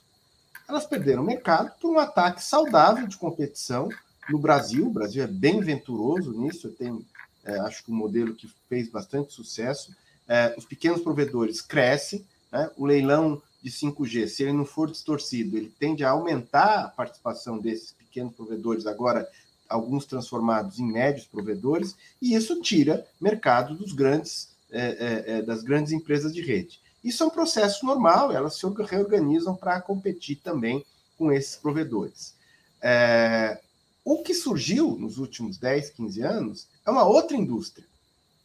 [0.67, 3.91] Elas perderam o mercado por um ataque saudável de competição
[4.29, 4.87] no Brasil.
[4.87, 7.05] O Brasil é bem venturoso nisso, tem,
[7.45, 9.95] é, acho que um modelo que fez bastante sucesso.
[10.27, 12.71] É, os pequenos provedores crescem, né?
[12.77, 17.59] o leilão de 5G, se ele não for distorcido, ele tende a aumentar a participação
[17.59, 19.29] desses pequenos provedores, agora
[19.69, 25.63] alguns transformados em médios provedores, e isso tira mercado dos grandes é, é, é, das
[25.63, 26.81] grandes empresas de rede.
[27.03, 30.85] Isso é um processo normal, elas se reorganizam para competir também
[31.17, 32.35] com esses provedores.
[32.83, 33.61] É,
[34.05, 37.87] o que surgiu nos últimos 10, 15 anos é uma outra indústria.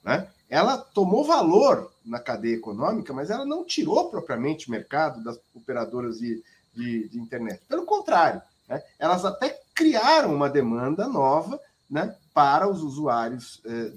[0.04, 0.28] Né?
[0.50, 6.20] Ela tomou valor na cadeia econômica, mas ela não tirou propriamente o mercado das operadoras
[6.20, 6.42] de,
[6.74, 7.62] de, de internet.
[7.68, 8.82] Pelo contrário, né?
[8.98, 11.60] elas até criaram uma demanda nova
[11.90, 13.92] né, para os usuários eh,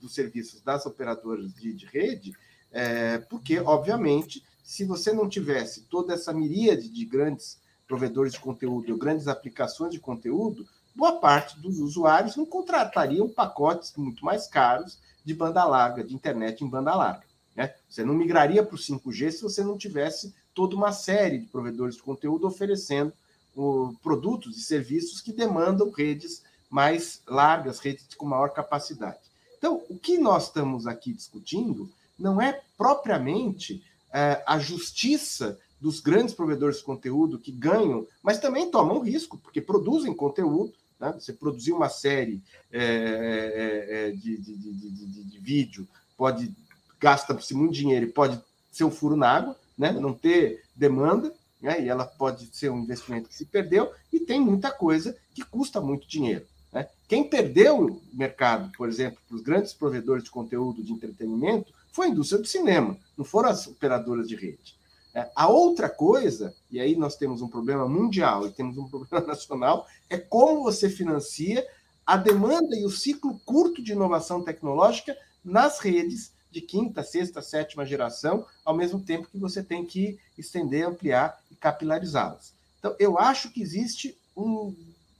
[0.00, 2.32] dos serviços das operadoras de, de rede,
[2.70, 8.96] é, porque, obviamente, se você não tivesse toda essa miríade de grandes provedores de conteúdo,
[8.96, 15.34] grandes aplicações de conteúdo, boa parte dos usuários não contratariam pacotes muito mais caros de
[15.34, 17.24] banda larga, de internet em banda larga.
[17.54, 17.74] Né?
[17.88, 21.96] Você não migraria para o 5G se você não tivesse toda uma série de provedores
[21.96, 23.12] de conteúdo oferecendo
[23.54, 29.20] o, produtos e serviços que demandam redes mais largas, redes com maior capacidade.
[29.58, 31.88] Então, o que nós estamos aqui discutindo
[32.18, 33.82] não é propriamente
[34.12, 39.60] é, a justiça dos grandes provedores de conteúdo que ganham, mas também tomam risco, porque
[39.60, 40.72] produzem conteúdo.
[41.02, 41.12] Né?
[41.18, 42.40] Você produzir uma série
[42.70, 46.54] é, é, é de, de, de, de, vídeo pode
[47.00, 48.40] gasta-se muito dinheiro e pode
[48.70, 49.90] ser um furo na água, né?
[49.90, 51.82] não ter demanda, né?
[51.82, 55.80] e ela pode ser um investimento que se perdeu, e tem muita coisa que custa
[55.80, 56.46] muito dinheiro.
[56.72, 56.88] Né?
[57.08, 62.06] Quem perdeu o mercado, por exemplo, para os grandes provedores de conteúdo de entretenimento, foi
[62.06, 64.76] a indústria do cinema, não foram as operadoras de rede.
[65.14, 69.26] É, a outra coisa, e aí nós temos um problema mundial e temos um problema
[69.28, 71.66] nacional, é como você financia
[72.06, 77.86] a demanda e o ciclo curto de inovação tecnológica nas redes de quinta, sexta, sétima
[77.86, 82.52] geração, ao mesmo tempo que você tem que estender, ampliar e capilarizá-las.
[82.78, 84.74] Então, eu acho que existe um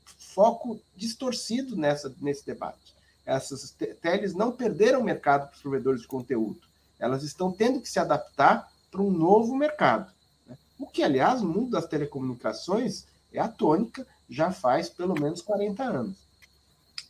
[0.05, 2.95] foco distorcido nessa, nesse debate.
[3.25, 6.61] Essas teles não perderam o mercado para os provedores de conteúdo.
[6.99, 10.13] Elas estão tendo que se adaptar para um novo mercado.
[10.47, 10.57] Né?
[10.79, 15.83] O que, aliás, no mundo das telecomunicações é a tônica, já faz pelo menos 40
[15.83, 16.17] anos.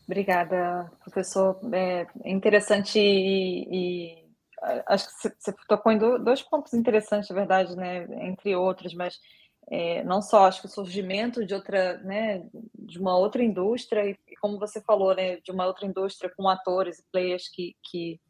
[0.07, 1.59] Obrigada, professor.
[1.73, 4.25] É interessante e, e
[4.87, 9.21] acho que você tocou em dois pontos interessantes, na verdade, né, entre outros, mas
[9.71, 14.17] é, não só acho que o surgimento de outra, né, de uma outra indústria e
[14.41, 18.21] como você falou, né, de uma outra indústria com atores e players que, que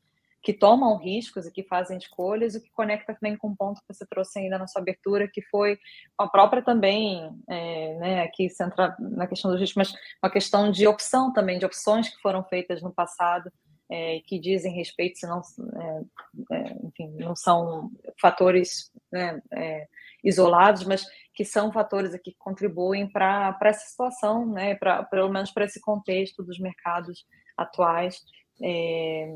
[0.43, 3.95] que tomam riscos e que fazem escolhas, o que conecta também com um ponto que
[3.95, 5.79] você trouxe ainda na sua abertura, que foi
[6.19, 10.87] a própria também, é, né, aqui centra na questão do risco, mas uma questão de
[10.87, 13.53] opção também, de opções que foram feitas no passado,
[13.89, 17.91] é, que dizem respeito, se não, é, é, enfim, não são
[18.21, 19.87] fatores né, é,
[20.25, 25.67] isolados, mas que são fatores que contribuem para essa situação, né, pra, pelo menos para
[25.67, 27.27] esse contexto dos mercados
[27.57, 28.25] atuais.
[28.63, 29.35] É,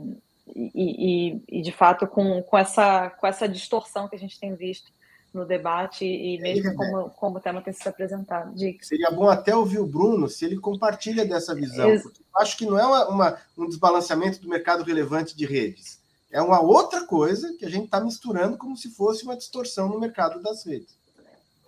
[0.54, 4.54] e, e, e, de fato com, com, essa, com essa distorção que a gente tem
[4.54, 4.92] visto
[5.34, 8.54] no debate e mesmo como, como o tema tem sido apresentado.
[8.80, 12.56] Seria bom até ouvir o Bruno se ele compartilha dessa visão, Ex porque eu acho
[12.56, 17.04] que não é uma, uma, um desbalanceamento do mercado relevante de redes, é uma outra
[17.04, 20.96] coisa que a gente está misturando como se fosse uma distorção no mercado das redes.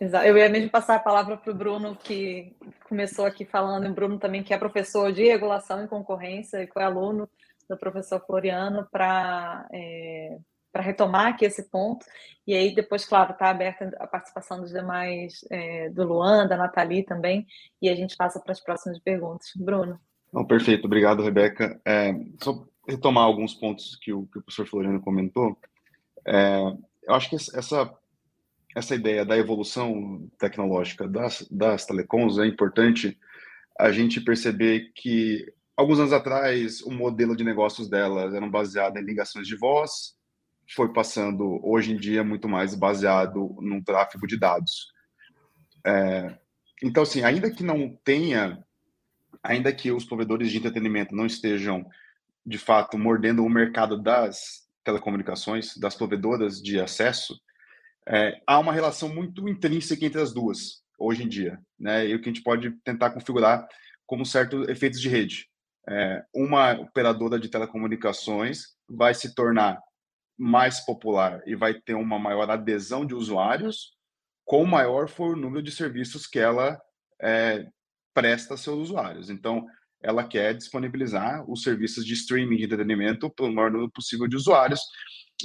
[0.01, 0.25] Exato.
[0.25, 2.53] Eu ia mesmo passar a palavra para o Bruno, que
[2.89, 6.83] começou aqui falando, o Bruno também que é professor de regulação e concorrência e foi
[6.83, 7.29] aluno
[7.69, 10.39] do professor Floriano para é,
[10.73, 12.07] para retomar aqui esse ponto.
[12.47, 17.03] E aí, depois, claro, está aberta a participação dos demais, é, do Luan, da Nathalie
[17.05, 17.47] também,
[17.81, 19.51] e a gente passa para as próximas perguntas.
[19.57, 19.99] Bruno.
[20.33, 21.81] Não, perfeito, obrigado, Rebeca.
[21.85, 22.13] É,
[22.43, 25.59] só retomar alguns pontos que o, que o professor Floriano comentou.
[26.27, 26.59] É,
[27.03, 27.93] eu acho que essa,
[28.77, 33.19] essa ideia da evolução tecnológica das, das telecoms é importante
[33.79, 39.05] a gente perceber que alguns anos atrás, o modelo de negócios delas era baseado em
[39.05, 40.17] ligações de voz,
[40.75, 44.89] foi passando, hoje em dia, muito mais baseado no tráfego de dados.
[45.87, 46.37] É,
[46.83, 48.63] então, assim, ainda que não tenha,
[49.41, 51.89] ainda que os provedores de entretenimento não estejam,
[52.45, 57.41] de fato, mordendo o mercado das telecomunicações, das provedoras de acesso,
[58.07, 62.07] é, há uma relação muito intrínseca entre as duas, hoje em dia, né?
[62.09, 63.67] E o que a gente pode tentar configurar
[64.07, 65.49] como certos efeitos de rede
[65.89, 69.81] é, uma operadora de telecomunicações vai se tornar
[70.39, 73.97] mais popular e vai ter uma maior adesão de usuários,
[74.45, 76.81] com maior for o número de serviços que ela
[77.21, 77.67] é,
[78.15, 79.31] presta a seus usuários.
[79.31, 79.67] Então,
[80.03, 84.37] ela quer disponibilizar os serviços de streaming de entretenimento para o maior número possível de
[84.37, 84.81] usuários.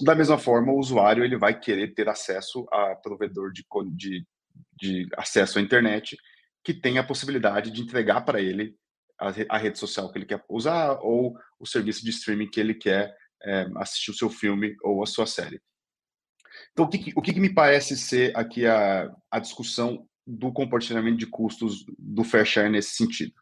[0.03, 3.65] Da mesma forma, o usuário ele vai querer ter acesso a provedor de,
[3.95, 4.25] de,
[4.79, 6.17] de acesso à internet
[6.63, 8.75] que tenha a possibilidade de entregar para ele
[9.19, 13.15] a, rede social que ele quer usar ou o serviço de streaming que ele quer
[13.43, 15.61] é, assistir o seu filme ou a sua série.
[16.71, 21.27] Então, o que, o que me parece ser aqui a, a discussão do compartilhamento de
[21.27, 23.33] custos do fair share nesse sentido?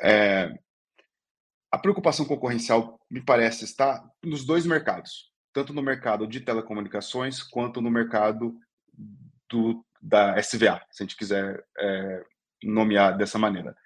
[0.00, 0.52] É,
[1.70, 7.80] a preocupação concorrencial me parece estar nos dois mercados, tanto no mercado de telecomunicações quanto
[7.80, 8.56] no mercado
[9.50, 12.24] do, da SVA, se a gente quiser é,
[12.62, 13.76] nomear dessa maneira.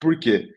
[0.00, 0.48] Por quê?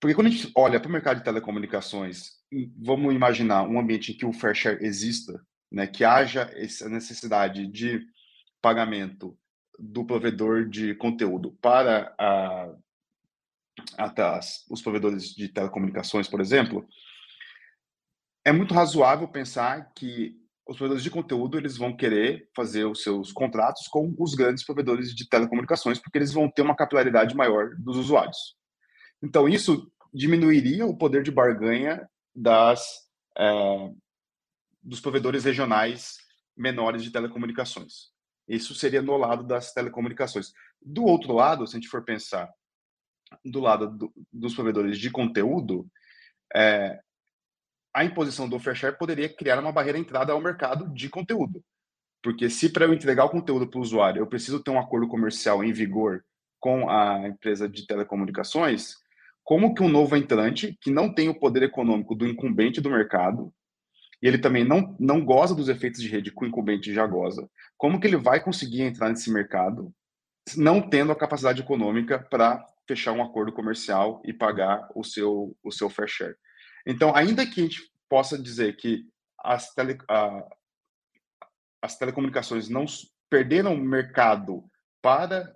[0.00, 2.30] Porque quando a gente olha para o mercado de telecomunicações,
[2.78, 7.66] vamos imaginar um ambiente em que o fair share exista, né, que haja essa necessidade
[7.66, 8.00] de
[8.62, 9.38] pagamento
[9.78, 12.74] do provedor de conteúdo para a,
[14.70, 16.86] os provedores de telecomunicações, por exemplo,
[18.44, 20.34] é muito razoável pensar que
[20.66, 25.14] os provedores de conteúdo eles vão querer fazer os seus contratos com os grandes provedores
[25.14, 28.59] de telecomunicações, porque eles vão ter uma capilaridade maior dos usuários.
[29.22, 33.90] Então, isso diminuiria o poder de barganha das é,
[34.82, 36.16] dos provedores regionais
[36.56, 38.10] menores de telecomunicações.
[38.48, 40.52] Isso seria no lado das telecomunicações.
[40.80, 42.50] Do outro lado, se a gente for pensar
[43.44, 45.86] do lado do, dos provedores de conteúdo,
[46.54, 47.00] é,
[47.94, 51.62] a imposição do fair poderia criar uma barreira de entrada ao mercado de conteúdo.
[52.22, 55.08] Porque se para eu entregar o conteúdo para o usuário eu preciso ter um acordo
[55.08, 56.24] comercial em vigor
[56.58, 58.96] com a empresa de telecomunicações,
[59.50, 63.52] como que um novo entrante, que não tem o poder econômico do incumbente do mercado,
[64.22, 67.50] e ele também não, não goza dos efeitos de rede que o incumbente já goza,
[67.76, 69.92] como que ele vai conseguir entrar nesse mercado
[70.56, 75.72] não tendo a capacidade econômica para fechar um acordo comercial e pagar o seu, o
[75.72, 76.36] seu fair share?
[76.86, 79.02] Então, ainda que a gente possa dizer que
[79.36, 80.46] as, tele, a,
[81.82, 82.84] as telecomunicações não
[83.28, 84.62] perderam mercado
[85.02, 85.52] para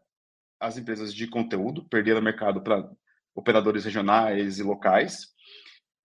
[0.59, 2.91] as empresas de conteúdo, perderam mercado para
[3.35, 5.29] operadores regionais e locais,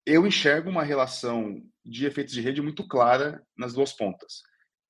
[0.05, 4.41] eu enxergo uma relação de efeitos de rede muito clara nas duas pontas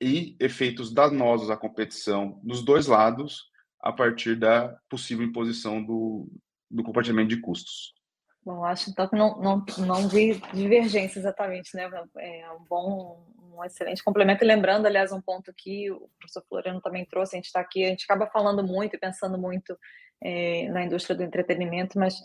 [0.02, 3.50] e efeitos danosos à competição nos dois lados
[3.82, 6.30] a partir da possível imposição do,
[6.70, 7.94] do compartilhamento de custos.
[8.44, 11.90] Bom, acho então que não, não, não vi divergência exatamente, né?
[12.18, 13.28] É um bom,
[13.60, 14.43] um excelente complemento.
[14.43, 17.86] E lembrando, aliás, um ponto que o professor Floriano também trouxe, a gente está aqui,
[17.86, 19.78] a gente acaba falando muito e pensando muito
[20.24, 22.16] é, na indústria do entretenimento, mas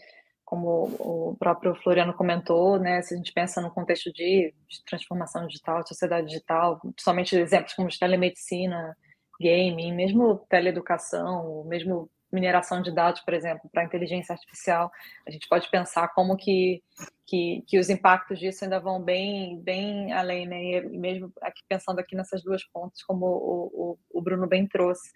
[0.44, 5.46] como o próprio Floriano comentou, né, se a gente pensa no contexto de, de transformação
[5.46, 8.96] digital, de sociedade digital, principalmente exemplos como telemedicina,
[9.40, 14.90] gaming, mesmo teleeducação, mesmo mineração de dados, por exemplo, para inteligência artificial,
[15.26, 16.82] a gente pode pensar como que,
[17.26, 20.62] que, que, os impactos disso ainda vão bem, bem além, né?
[20.62, 25.10] E mesmo aqui pensando aqui nessas duas pontas, como o, o, o Bruno bem trouxe.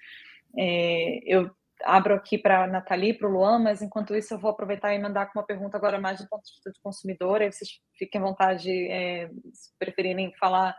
[0.57, 1.51] É, eu
[1.85, 4.99] abro aqui para a Nathalie, para o Luan, mas enquanto isso eu vou aproveitar e
[4.99, 8.21] mandar com uma pergunta agora mais do ponto de vista do consumidor, aí vocês fiquem
[8.21, 10.77] à vontade, é, se preferirem falar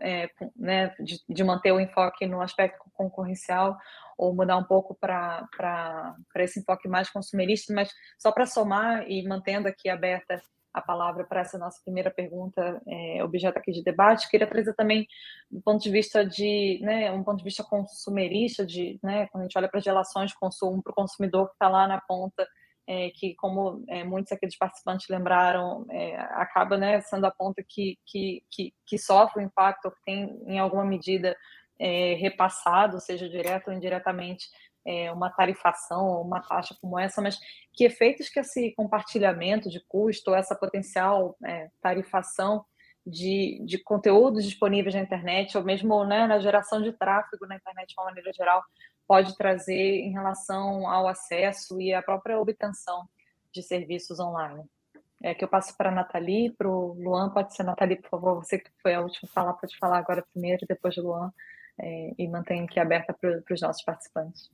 [0.00, 3.76] é, né, de, de, manter o enfoque no aspecto concorrencial
[4.16, 5.46] ou mudar um pouco para
[6.36, 10.40] esse enfoque mais consumerista, mas só para somar e mantendo aqui aberta
[10.74, 15.06] a palavra para essa nossa primeira pergunta, é, objeto aqui de debate, queria trazer também
[15.48, 19.44] do ponto de vista de, né, um ponto de vista consumerista, de, né, quando a
[19.46, 22.44] gente olha para as relações de consumo, para o consumidor que está lá na ponta,
[22.86, 27.62] é, que, como é, muitos aqui dos participantes lembraram, é, acaba né, sendo a ponta
[27.66, 31.36] que, que, que, que, sofre o impacto, que tem, em alguma medida,
[31.78, 34.48] é, repassado, seja direto ou indiretamente,
[34.86, 37.38] é, uma tarifação ou uma taxa como essa, mas
[37.72, 42.64] que efeitos que esse compartilhamento de custo, essa potencial é, tarifação
[43.06, 47.88] de, de conteúdos disponíveis na internet, ou mesmo né, na geração de tráfego na internet
[47.88, 48.62] de uma maneira geral,
[49.06, 53.06] pode trazer em relação ao acesso e à própria obtenção
[53.52, 54.64] de serviços online.
[55.22, 58.34] É que eu passo para a Nathalie, para o Luan, pode ser Nathalie, por favor,
[58.36, 61.32] você que foi a última a falar, pode falar agora primeiro, depois do Luan,
[61.80, 64.50] é, e mantém aqui aberta para os nossos participantes.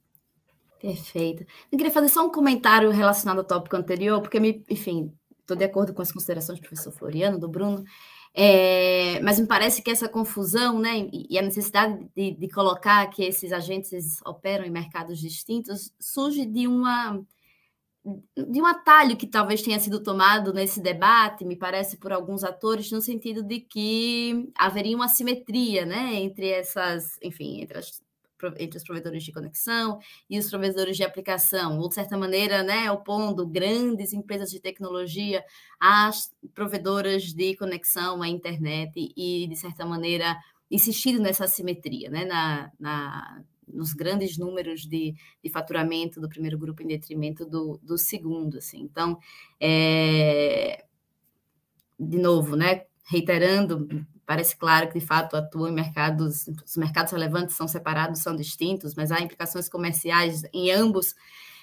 [0.81, 1.45] Perfeito.
[1.71, 5.65] Eu queria fazer só um comentário relacionado ao tópico anterior, porque, me, enfim, estou de
[5.65, 7.85] acordo com as considerações do professor Floriano, do Bruno,
[8.33, 13.25] é, mas me parece que essa confusão né, e a necessidade de, de, colocar que
[13.25, 17.21] esses agentes operam em mercados distintos surge de uma
[18.05, 22.91] de um atalho que talvez tenha sido tomado nesse debate, me parece, por alguns atores,
[22.91, 28.03] no sentido de que haveria uma simetria né, entre essas, enfim, entre as
[28.59, 29.99] entre os provedores de conexão
[30.29, 35.45] e os provedores de aplicação, ou de certa maneira, né, opondo grandes empresas de tecnologia
[35.79, 40.39] às provedoras de conexão à internet e, de certa maneira,
[40.71, 46.83] insistindo nessa simetria, né, na, na nos grandes números de, de, faturamento do primeiro grupo
[46.83, 48.81] em detrimento do, do segundo, assim.
[48.81, 49.19] Então,
[49.61, 50.85] é,
[51.99, 53.89] de novo, né, reiterando,
[54.31, 58.95] Parece claro que, de fato, atuam em mercados, os mercados relevantes são separados, são distintos,
[58.95, 61.17] mas há implicações comerciais em ambos.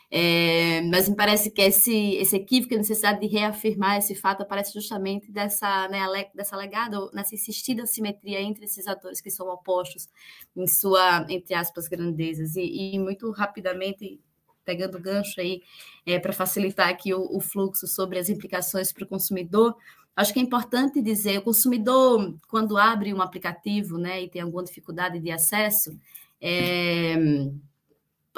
[0.09, 4.73] É, mas me parece que esse, esse equívoco, a necessidade de reafirmar esse fato, aparece
[4.73, 5.99] justamente dessa, né,
[6.33, 10.07] dessa legada, nessa insistida simetria entre esses atores que são opostos
[10.55, 12.55] em sua, entre aspas, grandezas.
[12.55, 14.19] E, e muito rapidamente,
[14.63, 15.61] pegando gancho aí,
[16.05, 19.75] é, para facilitar aqui o, o fluxo sobre as implicações para o consumidor,
[20.17, 24.63] Acho que é importante dizer, o consumidor, quando abre um aplicativo né, e tem alguma
[24.63, 25.95] dificuldade de acesso,
[26.41, 27.15] é,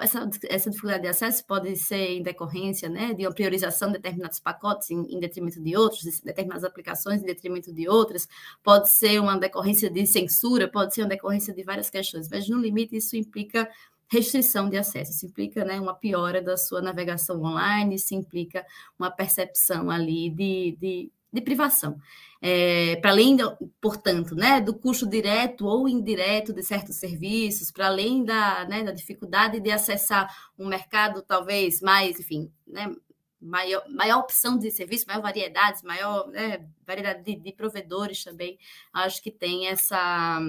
[0.02, 4.40] essa, essa, dificuldade de acesso pode ser em decorrência né, de uma priorização de determinados
[4.40, 8.28] pacotes em, em, detrimento de outros, de determinadas aplicações em detrimento de outras,
[8.64, 12.60] pode ser uma decorrência de censura, pode ser uma decorrência de várias questões, mas no
[12.60, 13.70] limite isso implica
[14.12, 18.66] restrição de acesso, isso implica né, uma piora da sua navegação online, isso implica
[18.98, 22.00] uma percepção ali de, de de privação.
[22.42, 27.88] É, para além, do, portanto, né, do custo direto ou indireto de certos serviços, para
[27.88, 32.96] além da, né, da dificuldade de acessar um mercado talvez mais, enfim, né,
[33.42, 38.58] maior, maior opção de serviço, maior variedade, maior né, variedade de, de, provedores também,
[38.94, 40.40] acho que tem essa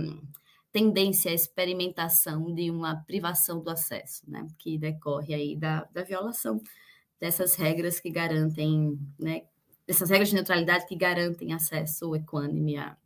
[0.72, 6.60] tendência à experimentação de uma privação do acesso, né, que decorre aí da, da violação
[7.20, 9.42] dessas regras que garantem, né,
[9.90, 12.96] dessas regras de neutralidade que garantem acesso equânime à,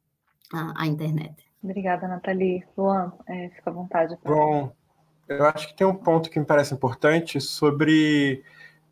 [0.53, 1.35] à, à internet.
[1.63, 2.63] Obrigada, Nathalie.
[2.77, 4.19] Luan, é, fica à vontade.
[4.23, 4.71] Bom,
[5.27, 8.45] eu acho que tem um ponto que me parece importante sobre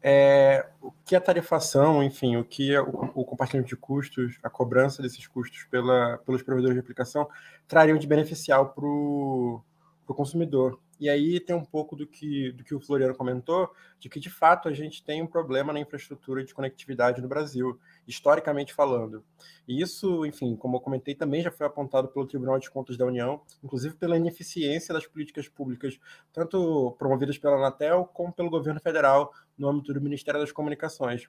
[0.03, 4.49] é, o que a tarifação, enfim, o que é o, o, compartilhamento de custos, a
[4.49, 7.29] cobrança desses custos pela, pelos provedores de aplicação
[7.69, 9.63] trariam de beneficial para o
[10.07, 10.81] consumidor.
[11.03, 14.31] E aí tem um pouco do que, do que o Floriano comentou, de que de
[14.31, 17.77] fato a gente tem um problema na infraestrutura de conectividade no Brasil,
[18.07, 19.25] historicamente falando.
[19.67, 23.05] E isso, enfim, como eu comentei, também já foi apontado pelo Tribunal de Contas da
[23.05, 25.99] União, inclusive pela ineficiência das políticas públicas,
[26.33, 31.29] tanto promovidas pela Anatel como pelo governo federal, no âmbito do Ministério das Comunicações.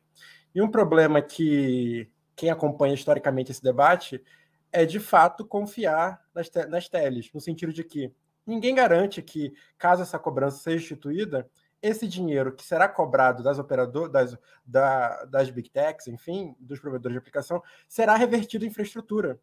[0.54, 4.22] E um problema que quem acompanha historicamente esse debate
[4.72, 8.12] é, de fato, confiar nas, te nas teles, no sentido de que
[8.46, 11.50] ninguém garante que, caso essa cobrança seja instituída,
[11.82, 17.14] esse dinheiro que será cobrado das operadoras, das, da, das big techs, enfim, dos provedores
[17.14, 19.40] de aplicação, será revertido em infraestrutura.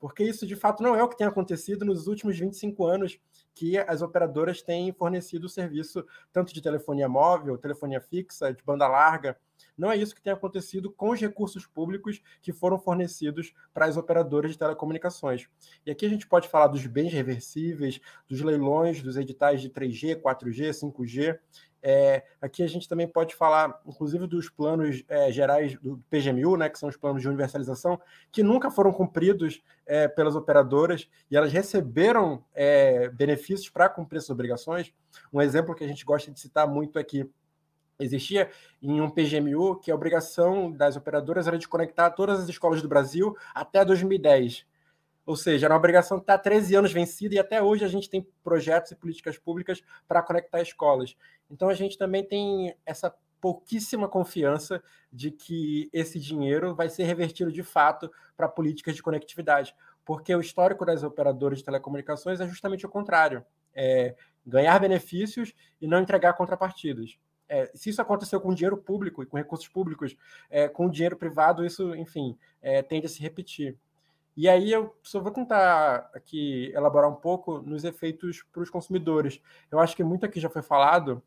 [0.00, 3.18] Porque isso, de fato, não é o que tem acontecido nos últimos 25 anos
[3.54, 8.88] que as operadoras têm fornecido o serviço tanto de telefonia móvel, telefonia fixa, de banda
[8.88, 9.38] larga.
[9.76, 13.96] Não é isso que tem acontecido com os recursos públicos que foram fornecidos para as
[13.96, 15.48] operadoras de telecomunicações.
[15.84, 20.20] E aqui a gente pode falar dos bens reversíveis, dos leilões, dos editais de 3G,
[20.20, 21.38] 4G, 5G.
[21.86, 26.70] É, aqui a gente também pode falar, inclusive, dos planos é, gerais do PGMU, né,
[26.70, 28.00] que são os planos de universalização,
[28.32, 34.30] que nunca foram cumpridos é, pelas operadoras e elas receberam é, benefícios para cumprir suas
[34.30, 34.94] obrigações.
[35.30, 37.30] Um exemplo que a gente gosta de citar muito aqui
[37.98, 38.50] existia
[38.82, 42.88] em um PGMU que a obrigação das operadoras era de conectar todas as escolas do
[42.88, 44.66] Brasil até 2010.
[45.26, 47.88] Ou seja, era uma obrigação que está há 13 anos vencida e até hoje a
[47.88, 51.16] gente tem projetos e políticas públicas para conectar escolas.
[51.50, 54.82] Então a gente também tem essa pouquíssima confiança
[55.12, 59.74] de que esse dinheiro vai ser revertido de fato para políticas de conectividade,
[60.04, 64.14] porque o histórico das operadoras de telecomunicações é justamente o contrário: é
[64.46, 67.18] ganhar benefícios e não entregar contrapartidas.
[67.48, 70.16] É, se isso aconteceu com dinheiro público e com recursos públicos,
[70.50, 73.76] é, com dinheiro privado, isso, enfim, é, tende a se repetir.
[74.36, 79.40] E aí eu só vou tentar aqui elaborar um pouco nos efeitos para os consumidores.
[79.70, 81.22] Eu acho que muito aqui já foi falado,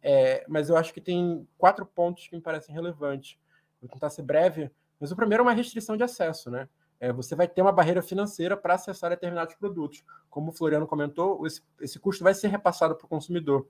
[0.00, 3.36] é, mas eu acho que tem quatro pontos que me parecem relevantes.
[3.80, 4.70] Vou tentar ser breve,
[5.00, 6.68] mas o primeiro é uma restrição de acesso, né?
[7.02, 10.04] É, você vai ter uma barreira financeira para acessar determinados produtos.
[10.30, 13.66] Como o Floriano comentou, esse, esse custo vai ser repassado para o consumidor.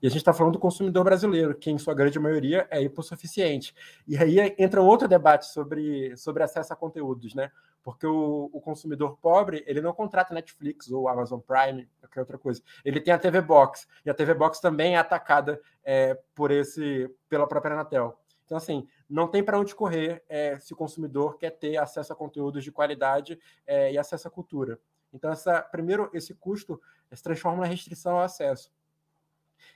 [0.00, 3.74] E a gente está falando do consumidor brasileiro, que em sua grande maioria é hipossuficiente.
[4.06, 7.50] E aí entra um outro debate sobre, sobre acesso a conteúdos, né?
[7.82, 12.62] Porque o, o consumidor pobre, ele não contrata Netflix ou Amazon Prime, qualquer outra coisa.
[12.84, 17.12] Ele tem a TV Box, e a TV Box também é atacada é, por esse
[17.28, 18.16] pela própria Anatel.
[18.46, 22.16] Então, assim, não tem para onde correr é, se o consumidor quer ter acesso a
[22.16, 24.78] conteúdos de qualidade é, e acesso à cultura.
[25.12, 26.80] Então, essa, primeiro, esse custo
[27.12, 28.72] se transforma na restrição ao acesso.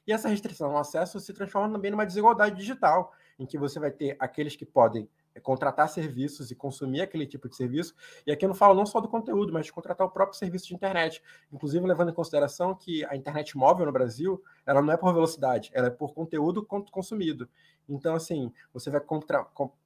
[0.07, 3.91] E essa restrição ao acesso se transforma também numa desigualdade digital, em que você vai
[3.91, 7.95] ter aqueles que podem é, contratar serviços e consumir aquele tipo de serviço.
[8.27, 10.67] E aqui eu não falo não só do conteúdo, mas de contratar o próprio serviço
[10.67, 11.23] de internet.
[11.53, 15.71] Inclusive levando em consideração que a internet móvel no Brasil, ela não é por velocidade,
[15.73, 17.49] ela é por conteúdo consumido.
[17.91, 19.45] Então, assim, você vai contra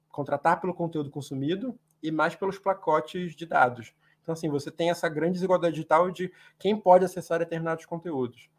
[0.09, 3.93] contratar pelo conteúdo consumido e mais pelos pacotes de dados.
[4.21, 8.49] Então, assim, você tem essa grande desigualdade digital de quem pode acessar determinados conteúdos.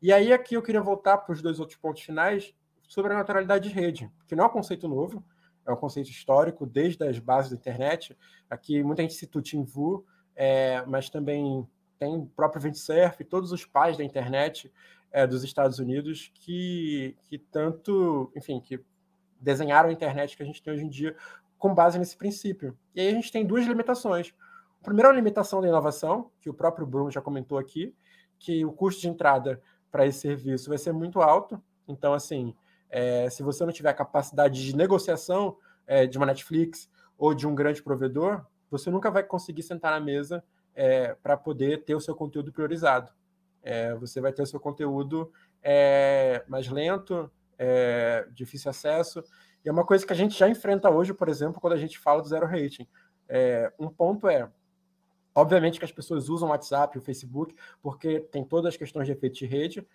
[0.00, 3.68] E aí aqui eu queria voltar para os dois outros pontos finais sobre a naturalidade
[3.68, 5.24] de rede, que não é um conceito novo,
[5.66, 8.16] é um conceito histórico desde as bases da internet.
[8.48, 10.04] Aqui muita gente cita o TeamView,
[10.36, 11.66] é, mas também
[11.98, 14.72] tem o próprio Windsurf, todos os pais da internet
[15.10, 18.80] é, dos Estados Unidos que, que tanto, enfim, que
[19.40, 21.16] desenharam a internet que a gente tem hoje em dia
[21.58, 22.76] com base nesse princípio.
[22.94, 24.34] E aí a gente tem duas limitações.
[24.80, 27.94] A primeira é a limitação da inovação, que o próprio Bruno já comentou aqui,
[28.38, 31.60] que o custo de entrada para esse serviço vai ser muito alto.
[31.86, 32.54] Então, assim,
[32.88, 35.56] é, se você não tiver a capacidade de negociação
[35.86, 40.00] é, de uma Netflix ou de um grande provedor, você nunca vai conseguir sentar na
[40.00, 40.44] mesa
[40.74, 43.12] é, para poder ter o seu conteúdo priorizado.
[43.68, 45.30] É, você vai ter o seu conteúdo
[45.62, 49.22] é, mais lento, é, difícil acesso.
[49.62, 51.98] E é uma coisa que a gente já enfrenta hoje, por exemplo, quando a gente
[51.98, 52.88] fala do zero rating.
[53.28, 54.50] É, um ponto é,
[55.34, 59.12] obviamente que as pessoas usam o WhatsApp, o Facebook, porque tem todas as questões de
[59.12, 59.86] efeito de rede,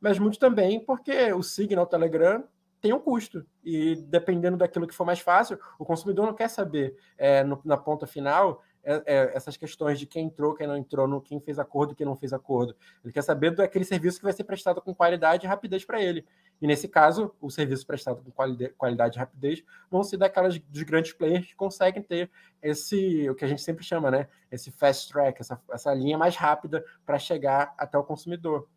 [0.00, 2.42] mas muito também porque o Signal, o Telegram
[2.80, 3.46] tem um custo.
[3.62, 7.76] E dependendo daquilo que for mais fácil, o consumidor não quer saber é, no, na
[7.76, 11.58] ponta final é, é, essas questões de quem entrou, quem não entrou, no, quem fez
[11.58, 12.74] acordo, quem não fez acordo.
[13.04, 16.26] Ele quer saber daquele serviço que vai ser prestado com qualidade e rapidez para ele.
[16.60, 18.30] E nesse caso, o serviço prestado com
[18.76, 22.30] qualidade, e rapidez vão ser daquelas dos grandes players que conseguem ter
[22.62, 24.28] esse, o que a gente sempre chama, né?
[24.50, 28.68] Esse fast track, essa, essa linha mais rápida para chegar até o consumidor.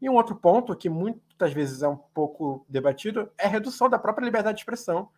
[0.00, 3.98] E um outro ponto que muitas vezes é um pouco debatido é a redução da
[3.98, 5.08] própria liberdade de expressão.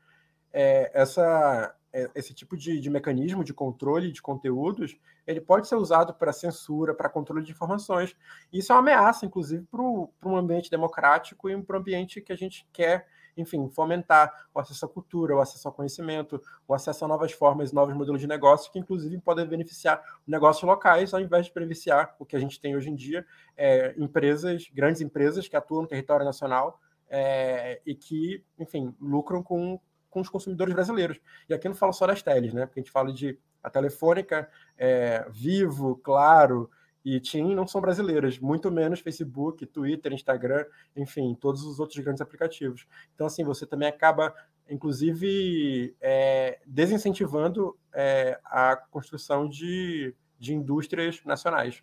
[0.52, 1.79] É, essa, é,
[2.14, 6.94] esse tipo de, de, mecanismo de controle de conteúdos, ele pode ser usado para censura,
[6.94, 8.16] para controle de informações.
[8.52, 12.36] Isso é uma ameaça, inclusive, para um ambiente democrático e para um ambiente que a
[12.36, 17.08] gente quer enfim, fomentar o acesso à cultura, o acesso ao conhecimento, o acesso a
[17.08, 21.52] novas formas, novos modelos de negócio, que inclusive podem beneficiar negócios locais, ao invés de
[21.52, 23.26] beneficiar o que a gente tem hoje em dia,
[23.56, 29.80] é, empresas, grandes empresas que atuam no território nacional é, e que, enfim, lucram com,
[30.10, 31.20] com os consumidores brasileiros.
[31.48, 32.66] E aqui não falo só das teles, né?
[32.66, 36.70] Porque a gente fala de a Telefônica, é, Vivo, Claro,
[37.04, 42.20] e TIM não são brasileiras, muito menos Facebook, Twitter, Instagram, enfim, todos os outros grandes
[42.20, 42.86] aplicativos.
[43.14, 44.34] Então, assim, você também acaba,
[44.68, 51.82] inclusive, é, desincentivando é, a construção de, de indústrias nacionais.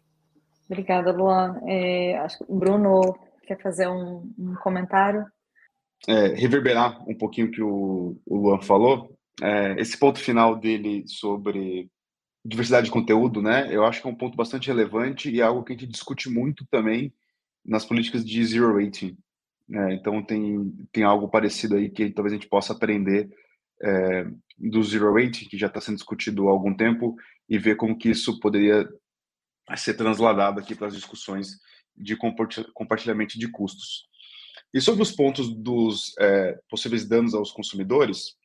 [0.69, 1.61] Obrigada, Luan.
[1.65, 5.25] É, acho que o Bruno quer fazer um, um comentário.
[6.07, 9.17] É, reverberar um pouquinho o que o, o Luan falou.
[9.41, 11.89] É, esse ponto final dele sobre
[12.45, 13.67] diversidade de conteúdo, né?
[13.73, 16.29] Eu acho que é um ponto bastante relevante e é algo que a gente discute
[16.29, 17.13] muito também
[17.65, 19.17] nas políticas de zero rating.
[19.67, 19.95] Né?
[19.95, 23.29] Então tem tem algo parecido aí que talvez a gente possa aprender
[23.83, 24.25] é,
[24.57, 27.15] do zero rating que já está sendo discutido há algum tempo
[27.49, 28.87] e ver como que isso poderia
[29.75, 31.59] ser transladado aqui para as discussões
[31.95, 32.15] de
[32.73, 34.06] compartilhamento de custos.
[34.74, 38.36] E sobre os pontos dos é, possíveis danos aos consumidores,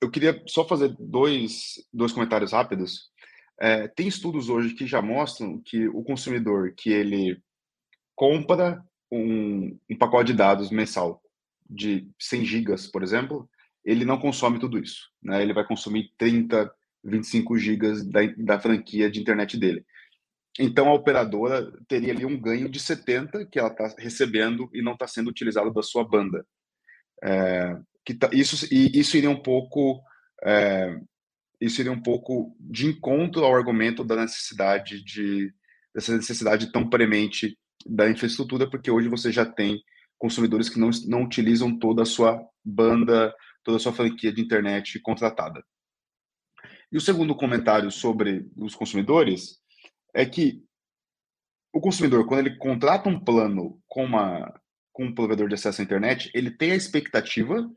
[0.00, 3.10] eu queria só fazer dois, dois comentários rápidos.
[3.60, 7.42] É, tem estudos hoje que já mostram que o consumidor que ele
[8.14, 11.20] compra um, um pacote de dados mensal
[11.68, 13.48] de 100 gigas, por exemplo,
[13.84, 15.08] ele não consome tudo isso.
[15.22, 15.42] Né?
[15.42, 16.70] Ele vai consumir 30,
[17.04, 19.84] 25 gigas da, da franquia de internet dele.
[20.58, 24.92] Então a operadora teria ali um ganho de 70 que ela está recebendo e não
[24.92, 26.44] está sendo utilizado da sua banda.
[27.22, 30.02] É, que tá, isso, e isso iria um pouco
[30.42, 30.98] é,
[31.60, 35.52] isso iria um pouco de encontro ao argumento da necessidade de
[35.94, 39.82] dessa necessidade tão premente da infraestrutura, porque hoje você já tem
[40.16, 43.34] consumidores que não, não utilizam toda a sua banda,
[43.64, 45.64] toda a sua franquia de internet contratada.
[46.90, 49.58] E o segundo comentário sobre os consumidores
[50.18, 50.64] é que
[51.72, 54.52] o consumidor, quando ele contrata um plano com, uma,
[54.92, 57.70] com um provedor de acesso à internet, ele tem a expectativa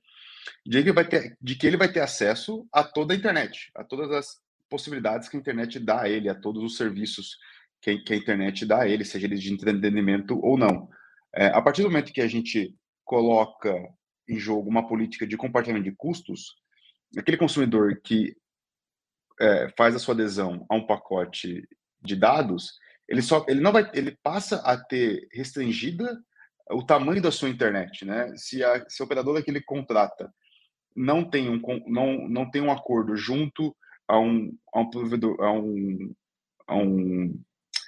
[0.66, 3.84] de que, vai ter, de que ele vai ter acesso a toda a internet, a
[3.84, 7.38] todas as possibilidades que a internet dá a ele, a todos os serviços
[7.80, 10.90] que, que a internet dá a ele, seja eles de entretenimento ou não.
[11.36, 12.76] É, a partir do momento que a gente
[13.06, 13.72] coloca
[14.28, 16.56] em jogo uma política de compartilhamento de custos,
[17.16, 18.36] aquele consumidor que
[19.40, 21.68] é, faz a sua adesão a um pacote
[22.02, 22.74] de dados,
[23.08, 26.18] ele só ele não vai ele passa a ter restringida
[26.70, 28.34] o tamanho da sua internet, né?
[28.38, 30.34] Se a, se a operadora que ele contrata
[30.96, 33.76] não tem um, não, não tem um acordo junto
[34.08, 36.14] a um, a um provedor, a um,
[36.68, 37.40] a um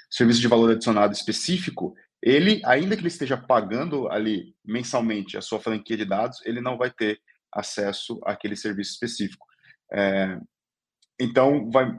[0.09, 5.59] serviço de valor adicionado específico, ele, ainda que ele esteja pagando ali mensalmente a sua
[5.59, 7.20] franquia de dados, ele não vai ter
[7.51, 9.45] acesso àquele serviço específico.
[9.91, 10.39] É,
[11.20, 11.93] então, vai,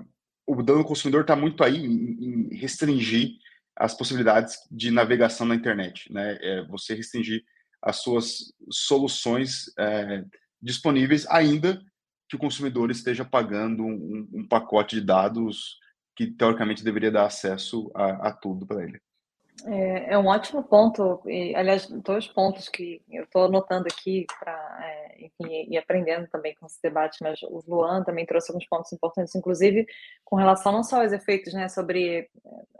[0.47, 3.31] o dano consumidor está muito aí em, em, restringir
[3.77, 6.39] as possibilidades de navegação na internet, né?
[6.41, 7.43] É, você restringir
[7.83, 10.25] as suas soluções é,
[10.63, 11.83] disponíveis, ainda
[12.29, 15.79] que o consumidor esteja pagando um, um pacote de dados
[16.17, 19.01] que teoricamente deveria dar acesso a, a tudo para ele.
[19.67, 24.79] É, é, um ótimo ponto, e, aliás, dois pontos que eu estou anotando aqui para,
[24.83, 29.35] é, e aprendendo também com esse debate, mas o Luan também trouxe alguns pontos importantes,
[29.35, 29.87] inclusive
[30.25, 32.29] com relação não só aos efeitos, né, sobre é,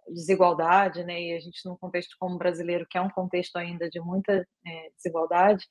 [0.09, 4.01] desigualdade, né, e a gente num contexto como brasileiro, que é um contexto ainda de
[4.01, 4.33] muita
[4.67, 5.65] é, desigualdade,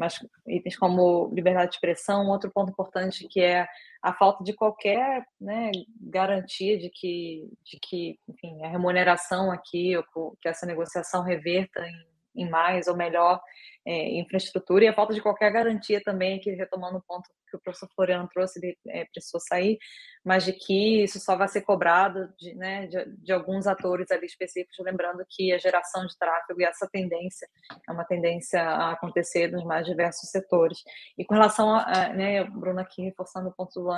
[0.00, 3.66] mas itens como liberdade de expressão, outro ponto importante que é
[4.02, 5.70] a falta de qualquer né,
[6.00, 12.09] garantia de que, de que enfim, a remuneração aqui, ou que essa negociação reverta em,
[12.40, 13.40] em mais ou melhor
[13.86, 17.60] é, infraestrutura e a falta de qualquer garantia também, que retomando o ponto que o
[17.60, 19.78] professor Floriano trouxe, ele é, precisou sair,
[20.24, 24.26] mas de que isso só vai ser cobrado de, né, de, de, alguns atores ali
[24.26, 27.48] específicos, lembrando que a geração de tráfego e essa tendência
[27.88, 30.78] é uma tendência a acontecer nos mais diversos setores.
[31.18, 33.90] E com relação a, né, Bruno aqui reforçando o ponto do,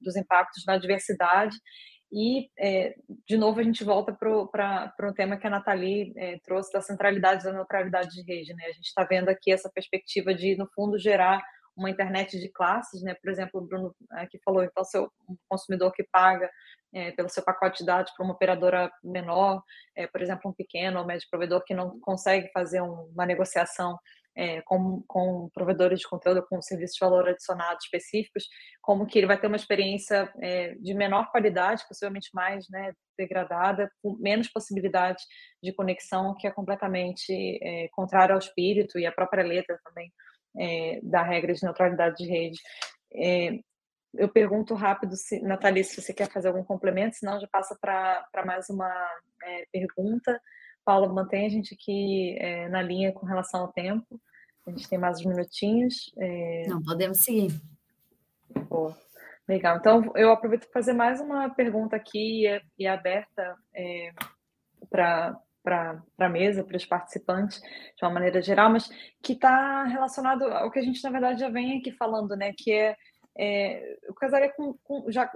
[0.00, 1.56] dos impactos na diversidade,
[2.12, 2.94] e, é,
[3.26, 7.42] de novo, a gente volta para o tema que a Nathalie é, trouxe da centralidade
[7.42, 8.52] da neutralidade de rede.
[8.54, 8.64] Né?
[8.66, 11.42] A gente está vendo aqui essa perspectiva de, no fundo, gerar
[11.74, 13.14] uma internet de classes, né?
[13.14, 15.10] Por exemplo, o Bruno aqui falou, então, seu
[15.48, 16.50] consumidor que paga
[16.92, 19.62] é, pelo seu pacote de dados para uma operadora menor,
[19.96, 23.98] é, por exemplo, um pequeno ou médio provedor que não consegue fazer um, uma negociação
[24.36, 28.44] é, com, com provedores de conteúdo, com serviços de valor adicionado específicos,
[28.80, 33.90] como que ele vai ter uma experiência é, de menor qualidade, possivelmente mais né, degradada,
[34.02, 35.22] com menos possibilidade
[35.62, 40.12] de conexão, que é completamente é, contrário ao espírito e à própria letra também
[41.02, 42.58] da regra de neutralidade de rede.
[44.14, 48.44] Eu pergunto rápido, se, Nathalie, se você quer fazer algum complemento, senão já passa para
[48.44, 48.92] mais uma
[49.72, 50.38] pergunta.
[50.84, 54.20] Paula, mantém a gente aqui é, na linha com relação ao tempo.
[54.66, 56.12] A gente tem mais uns minutinhos.
[56.18, 56.66] É...
[56.68, 57.60] Não, podemos seguir.
[58.68, 58.96] Boa.
[59.48, 59.76] Legal.
[59.76, 64.12] Então, eu aproveito para fazer mais uma pergunta aqui e, e aberta é,
[64.88, 68.90] para para a mesa, para os participantes, de uma maneira geral, mas
[69.22, 72.52] que está relacionado ao que a gente, na verdade, já vem aqui falando, né?
[72.56, 72.96] Que é,
[73.38, 75.30] é eu casaria com, com, já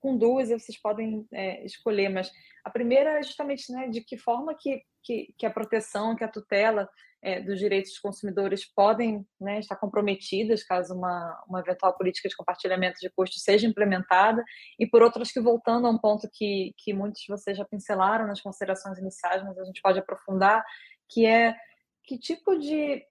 [0.00, 2.30] com duas, vocês podem é, escolher, mas
[2.64, 6.28] a primeira é justamente né, de que forma que, que, que a proteção, que a
[6.28, 6.88] tutela
[7.20, 12.36] é, dos direitos dos consumidores podem né, estar comprometidas caso uma, uma eventual política de
[12.36, 14.44] compartilhamento de custos seja implementada,
[14.78, 18.26] e por outras que, voltando a um ponto que, que muitos de vocês já pincelaram
[18.26, 20.64] nas considerações iniciais, mas a gente pode aprofundar,
[21.08, 21.56] que é
[22.04, 23.04] que tipo de,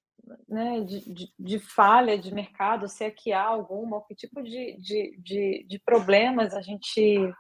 [0.48, 4.78] né, de, de, de, falha de mercado, se é que há alguma, que tipo de,
[4.80, 7.34] de, de, problemas a gente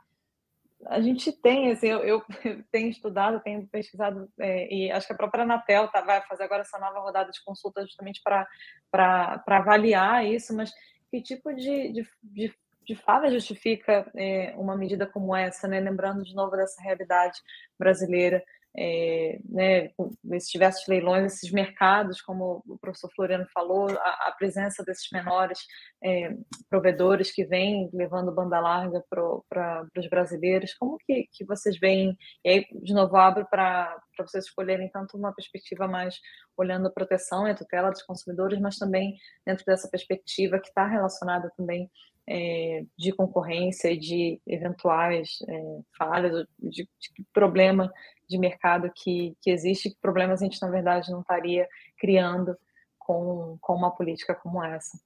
[0.86, 2.23] a gente tem, assim, eu, eu
[2.71, 6.61] tenho estudado, tenho pesquisado, é, e acho que a própria Anatel tá, vai fazer agora
[6.61, 10.71] essa nova rodada de consulta justamente para avaliar isso, mas
[11.09, 12.53] que tipo de, de, de,
[12.84, 15.80] de fala justifica é, uma medida como essa, né?
[15.80, 17.39] lembrando de novo dessa realidade
[17.78, 18.43] brasileira,
[18.78, 19.89] é, né,
[20.34, 25.59] esses diversos leilões, esses mercados, como o professor Floriano falou, a, a presença desses menores
[26.03, 26.36] é,
[26.69, 32.15] provedores que vêm levando banda larga para os brasileiros, como que, que vocês veem,
[32.45, 36.19] e aí, de novo, abro para vocês escolherem tanto uma perspectiva mais
[36.55, 39.15] olhando a proteção e a tutela dos consumidores, mas também
[39.45, 41.89] dentro dessa perspectiva que está relacionada também
[42.28, 47.91] é, de concorrência de eventuais é, falhas, de, de, problema
[48.28, 51.67] de mercado que, que existe, que problemas a gente, na verdade, não estaria
[51.97, 52.55] criando
[52.99, 54.99] com, com uma política como essa.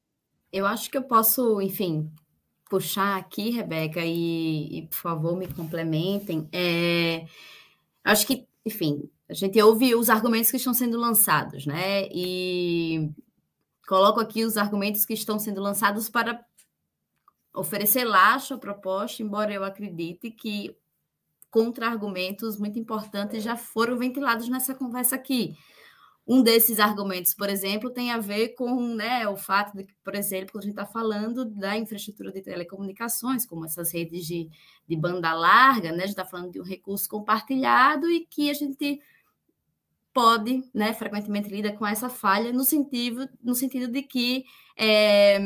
[0.51, 2.11] Eu acho que eu posso, enfim,
[2.69, 6.49] puxar aqui, Rebeca, e, e por favor me complementem.
[6.51, 7.25] É,
[8.03, 12.07] acho que, enfim, a gente ouve os argumentos que estão sendo lançados, né?
[12.11, 13.11] E
[13.87, 16.43] coloco aqui os argumentos que estão sendo lançados para
[17.53, 20.75] oferecer laço à proposta, embora eu acredite que
[21.49, 25.57] contra-argumentos muito importantes já foram ventilados nessa conversa aqui.
[26.25, 30.15] Um desses argumentos, por exemplo, tem a ver com né, o fato de que, por
[30.15, 34.47] exemplo, a gente está falando da infraestrutura de telecomunicações, como essas redes de,
[34.87, 38.53] de banda larga, né, a gente está falando de um recurso compartilhado e que a
[38.53, 39.01] gente
[40.13, 44.45] pode, né, frequentemente lida com essa falha no sentido, no sentido de que
[44.77, 45.39] é,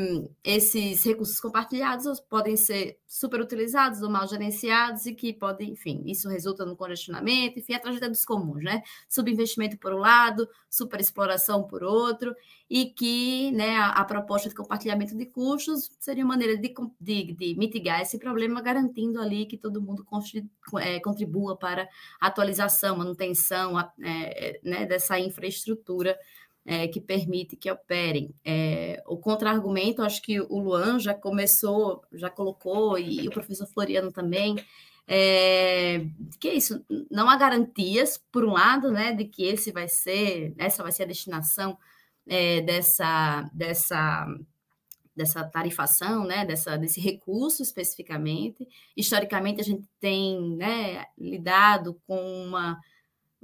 [0.44, 6.66] esses recursos compartilhados podem ser superutilizados ou mal gerenciados e que podem, enfim, isso resulta
[6.66, 8.84] no congestionamento, enfim, a tragédia dos comuns, né?
[9.08, 12.36] Subinvestimento por um lado, superexploração por outro,
[12.70, 17.34] e que né, a, a proposta de compartilhamento de custos seria uma maneira de, de,
[17.34, 20.06] de mitigar esse problema, garantindo ali que todo mundo
[20.80, 21.88] é, contribua para
[22.20, 26.18] a atualização, manutenção é, né, dessa infraestrutura
[26.66, 28.34] é, que permite que operem.
[28.44, 34.12] É, o contra-argumento, acho que o Luan já começou, já colocou, e, o professor Floriano
[34.12, 34.56] também,
[35.08, 36.04] é,
[36.40, 40.56] que é isso, não há garantias, por um lado, né, de que esse vai ser,
[40.58, 41.78] essa vai ser a destinação
[42.28, 44.26] é, dessa, dessa,
[45.16, 48.68] dessa tarifação, né, dessa, desse recurso especificamente.
[48.98, 52.80] Historicamente, a gente tem né, lidado com uma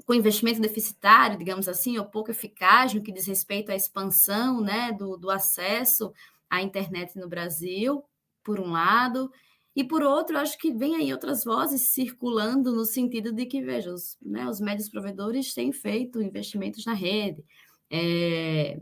[0.06, 4.92] com investimento deficitário, digamos assim, ou pouco eficaz no que diz respeito à expansão né,
[4.92, 6.12] do, do acesso
[6.50, 8.04] à internet no Brasil,
[8.44, 9.32] por um lado,
[9.76, 13.94] E por outro, acho que vem aí outras vozes circulando no sentido de que, veja,
[13.94, 17.44] os, né, os médios provedores têm feito investimentos na rede,
[17.90, 18.80] é,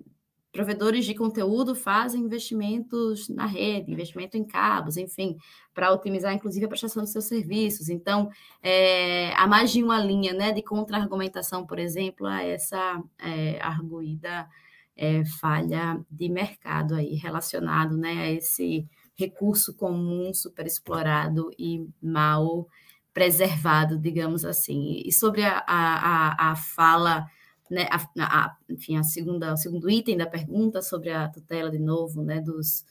[0.51, 5.37] provedores de conteúdo fazem investimentos na rede, investimento em cabos, enfim,
[5.73, 7.89] para otimizar, inclusive, a prestação dos seus serviços.
[7.89, 8.29] Então,
[8.61, 14.47] é, há mais de uma linha né, de contra-argumentação, por exemplo, a essa é, arguída
[14.95, 22.67] é, falha de mercado aí, relacionado né, a esse recurso comum superexplorado e mal
[23.13, 25.01] preservado, digamos assim.
[25.05, 27.25] E sobre a, a, a fala,
[27.69, 31.79] né, a, a, enfim, a segunda, o segundo item da pergunta sobre a tutela, de
[31.79, 32.85] novo, né, dos,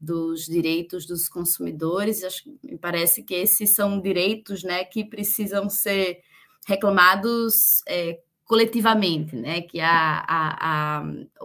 [0.00, 6.22] dos direitos dos consumidores, acho, me parece que esses são direitos né, que precisam ser
[6.66, 11.04] reclamados é, coletivamente, né, que a, a, a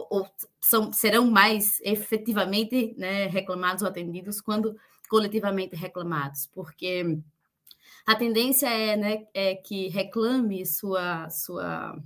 [0.10, 0.28] ou
[0.62, 4.76] são, serão mais efetivamente né, reclamados ou atendidos quando
[5.08, 7.20] coletivamente reclamados, porque
[8.06, 11.98] a tendência é, né, é que reclame sua, sua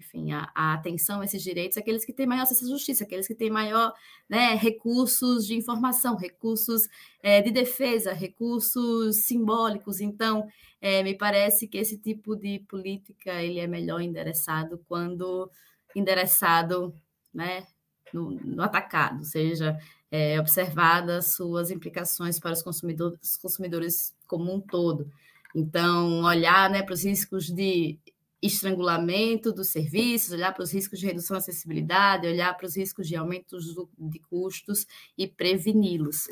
[0.00, 3.26] enfim, a, a, atenção a esses direitos aqueles que têm maior acesso à justiça, aqueles
[3.26, 3.92] que têm maior
[4.28, 6.88] né, recursos de informação, recursos
[7.22, 10.00] é, de defesa, recursos simbólicos.
[10.00, 10.48] Então,
[10.80, 15.50] é, me parece que esse tipo de política ele é melhor endereçado quando
[15.94, 16.94] endereçado
[17.32, 17.66] né,
[18.12, 19.78] no, no atacado, seja
[20.10, 25.12] é, observadas suas implicações para os consumidores, consumidores como um todo.
[25.54, 27.98] Então, olhar né, para os riscos de
[28.42, 33.06] estrangulamento dos serviços, olhar para os riscos de redução da acessibilidade, olhar para os riscos
[33.06, 33.58] de aumento
[33.98, 34.86] de custos
[35.16, 36.28] e preveni-los.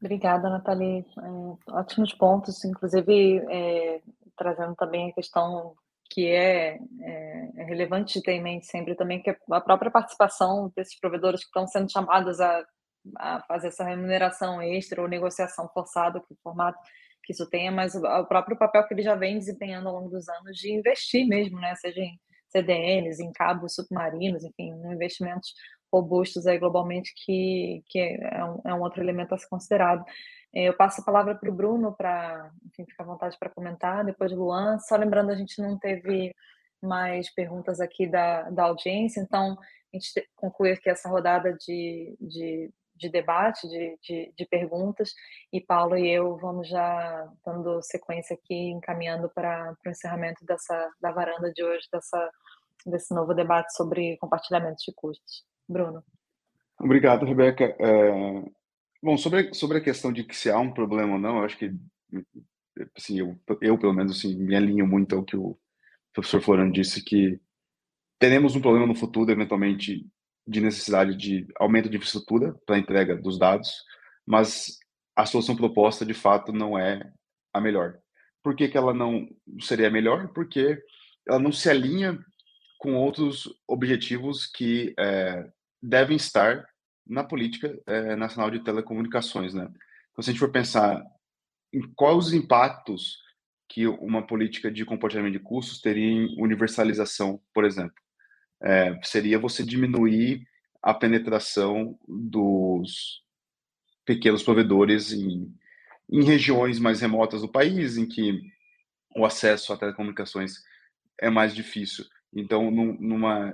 [0.00, 1.04] Obrigada, Nathalie.
[1.18, 4.02] É, ótimos pontos, inclusive é,
[4.36, 5.74] trazendo também a questão
[6.10, 10.70] que é, é, é, relevante ter em mente sempre também, que é a própria participação
[10.76, 12.64] desses provedores que estão sendo chamados a,
[13.16, 16.78] a fazer essa remuneração extra ou negociação forçada, que formato
[17.24, 20.28] que isso tenha, mas o próprio papel que ele já vem desempenhando ao longo dos
[20.28, 21.74] anos de investir mesmo, né?
[21.76, 22.18] Seja em
[22.48, 25.52] CDNs, em cabos submarinos, enfim, investimentos
[25.92, 30.04] robustos aí globalmente que, que é, um, é um outro elemento a ser considerado.
[30.54, 34.32] É, eu passo a palavra para o Bruno para, ficar à vontade para comentar, depois
[34.32, 34.78] Luan.
[34.78, 36.34] Só lembrando, a gente não teve
[36.82, 39.56] mais perguntas aqui da, da audiência, então
[39.92, 42.70] a gente conclui aqui essa rodada de, de
[43.04, 45.12] de debate, de, de, de, perguntas,
[45.52, 51.12] e Paulo e eu vamos já dando sequência aqui, encaminhando para o encerramento dessa, da
[51.12, 52.30] varanda de hoje, dessa,
[52.86, 55.44] desse novo debate sobre compartilhamento de custos.
[55.68, 56.02] Bruno.
[56.80, 57.76] Obrigado, Rebeca.
[57.78, 58.42] É,
[59.02, 61.58] bom, sobre, sobre a questão de que se há um problema ou não, eu acho
[61.58, 61.70] que,
[62.96, 65.58] assim, eu, eu pelo menos, assim, me alinho muito ao que o
[66.12, 67.38] professor Florano disse, que
[68.18, 70.06] teremos um problema no futuro, eventualmente,
[70.46, 73.82] de necessidade de aumento de infraestrutura para entrega dos dados,
[74.26, 74.78] mas
[75.16, 77.12] a solução proposta de fato não é
[77.52, 77.98] a melhor.
[78.42, 79.26] Por que, que ela não
[79.60, 80.28] seria a melhor?
[80.28, 80.78] Porque
[81.26, 82.18] ela não se alinha
[82.78, 85.50] com outros objetivos que é,
[85.82, 86.66] devem estar
[87.06, 89.70] na política é, nacional de telecomunicações, né?
[90.12, 91.02] Então, se a gente for pensar
[91.72, 93.18] em quais os impactos
[93.68, 97.94] que uma política de compartilhamento de custos teria em universalização, por exemplo
[98.64, 100.46] é, seria você diminuir
[100.82, 103.22] a penetração dos
[104.04, 105.54] pequenos provedores em,
[106.10, 108.40] em regiões mais remotas do país, em que
[109.14, 110.62] o acesso a telecomunicações
[111.20, 112.04] é mais difícil.
[112.34, 113.52] Então, numa,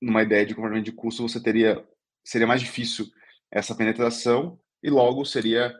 [0.00, 1.86] numa ideia de comportamento de custo, você teria
[2.24, 3.06] seria mais difícil
[3.50, 5.74] essa penetração e logo seria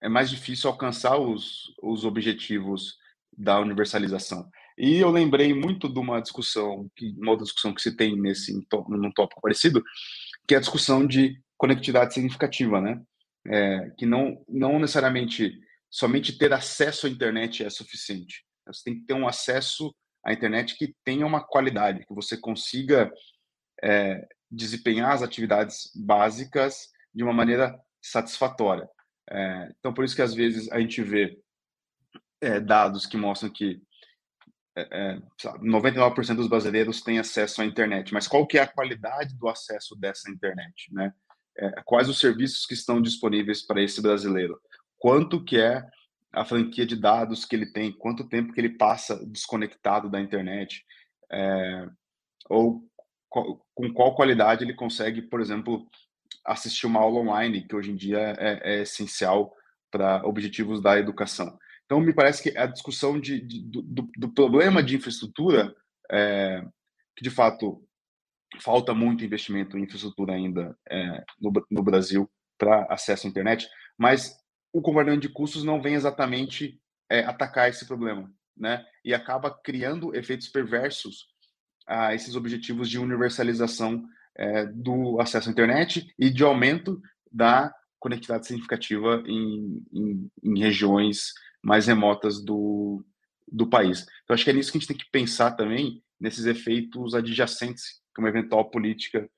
[0.00, 2.96] é mais difícil alcançar os, os objetivos
[3.36, 4.50] da universalização.
[4.78, 8.52] E eu lembrei muito de uma discussão, uma outra discussão que se tem nesse
[8.88, 9.82] num tópico parecido,
[10.46, 13.00] que é a discussão de conectividade significativa, né?
[13.46, 15.52] É, que não, não necessariamente
[15.90, 18.44] somente ter acesso à internet é suficiente.
[18.66, 19.94] Você tem que ter um acesso
[20.24, 23.12] à internet que tenha uma qualidade, que você consiga
[23.82, 28.88] é, desempenhar as atividades básicas de uma maneira satisfatória.
[29.30, 31.38] É, então, por isso que às vezes a gente vê
[32.40, 33.80] é, dados que mostram que
[34.76, 35.18] é,
[35.60, 39.48] 99% é, dos brasileiros têm acesso à internet, mas qual que é a qualidade do
[39.48, 41.12] acesso dessa internet, né?
[41.56, 44.58] É, quais os serviços que estão disponíveis para esse brasileiro?
[44.98, 45.86] Quanto que é
[46.32, 47.92] a franquia de dados que ele tem?
[47.92, 50.82] Quanto tempo que ele passa desconectado da internet?
[51.30, 51.86] É,
[52.48, 52.82] ou
[53.28, 55.86] com qual qualidade ele consegue, por exemplo,
[56.44, 59.54] assistir uma aula online, que hoje em dia é, é essencial
[59.90, 61.58] para objetivos da educação.
[61.92, 65.76] Então, me parece que a discussão de, de do, do, problema de infraestrutura,
[66.10, 66.64] é,
[67.14, 67.86] que de fato
[68.62, 73.68] falta muito investimento em infraestrutura ainda é, no, no Brasil para acesso à internet,
[73.98, 74.34] mas
[74.72, 76.80] o compartilhamento de custos não vem exatamente
[77.10, 78.82] é, atacar esse problema, né?
[79.04, 81.26] E acaba criando efeitos perversos
[81.86, 84.02] a esses objetivos de universalização
[84.34, 87.70] é, do acesso à internet e de aumento da
[88.00, 93.04] conectividade significativa em, em, em regiões mais remotas do,
[93.46, 94.06] do país.
[94.24, 98.00] Então, acho que é nisso que a gente tem que pensar também, nesses efeitos adjacentes
[98.14, 99.28] que uma eventual política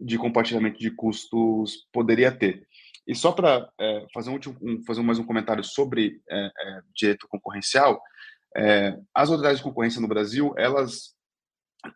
[0.00, 2.66] de compartilhamento de custos poderia ter.
[3.06, 7.26] E só para é, fazer, um, um, fazer mais um comentário sobre é, é, direito
[7.26, 8.00] concorrencial,
[8.56, 11.14] é, as autoridades de concorrência no Brasil, elas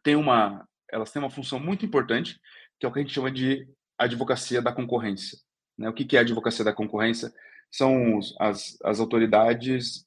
[0.03, 2.41] têm uma, elas têm uma função muito importante,
[2.79, 3.69] que é o que a gente chama de
[3.99, 5.39] advocacia da concorrência.
[5.77, 5.89] Né?
[5.89, 7.33] O que é a advocacia da concorrência?
[7.73, 10.07] São as, as autoridades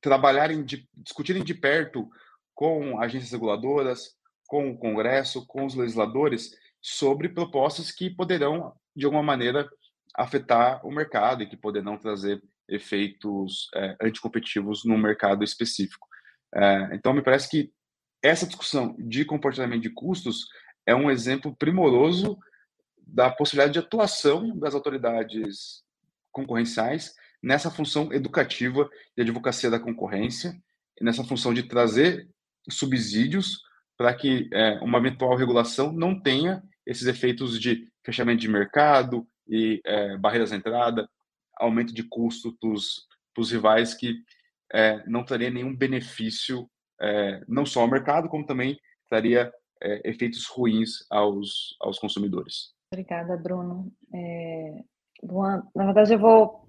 [0.00, 2.08] trabalharem, de, discutirem de perto
[2.54, 9.22] com agências reguladoras, com o Congresso, com os legisladores, sobre propostas que poderão, de alguma
[9.22, 9.68] maneira,
[10.14, 16.06] afetar o mercado e que poderão trazer efeitos é, anticompetitivos no mercado específico.
[16.54, 17.72] É, então, me parece que
[18.22, 20.46] essa discussão de comportamento de custos
[20.86, 22.38] é um exemplo primoroso
[22.96, 25.82] da possibilidade de atuação das autoridades
[26.30, 30.54] concorrenciais nessa função educativa de advocacia da concorrência,
[31.00, 32.28] nessa função de trazer
[32.70, 33.62] subsídios
[33.96, 39.80] para que é, uma eventual regulação não tenha esses efeitos de fechamento de mercado e
[39.84, 41.08] é, barreiras à entrada,
[41.56, 42.70] aumento de custo para
[43.40, 44.22] os rivais que
[44.72, 46.68] é, não traria nenhum benefício,
[47.00, 49.52] é, não só ao mercado, como também traria
[49.82, 52.74] é, efeitos ruins aos, aos consumidores.
[52.92, 53.92] Obrigada, Bruno.
[55.22, 56.64] Luan, na verdade eu vou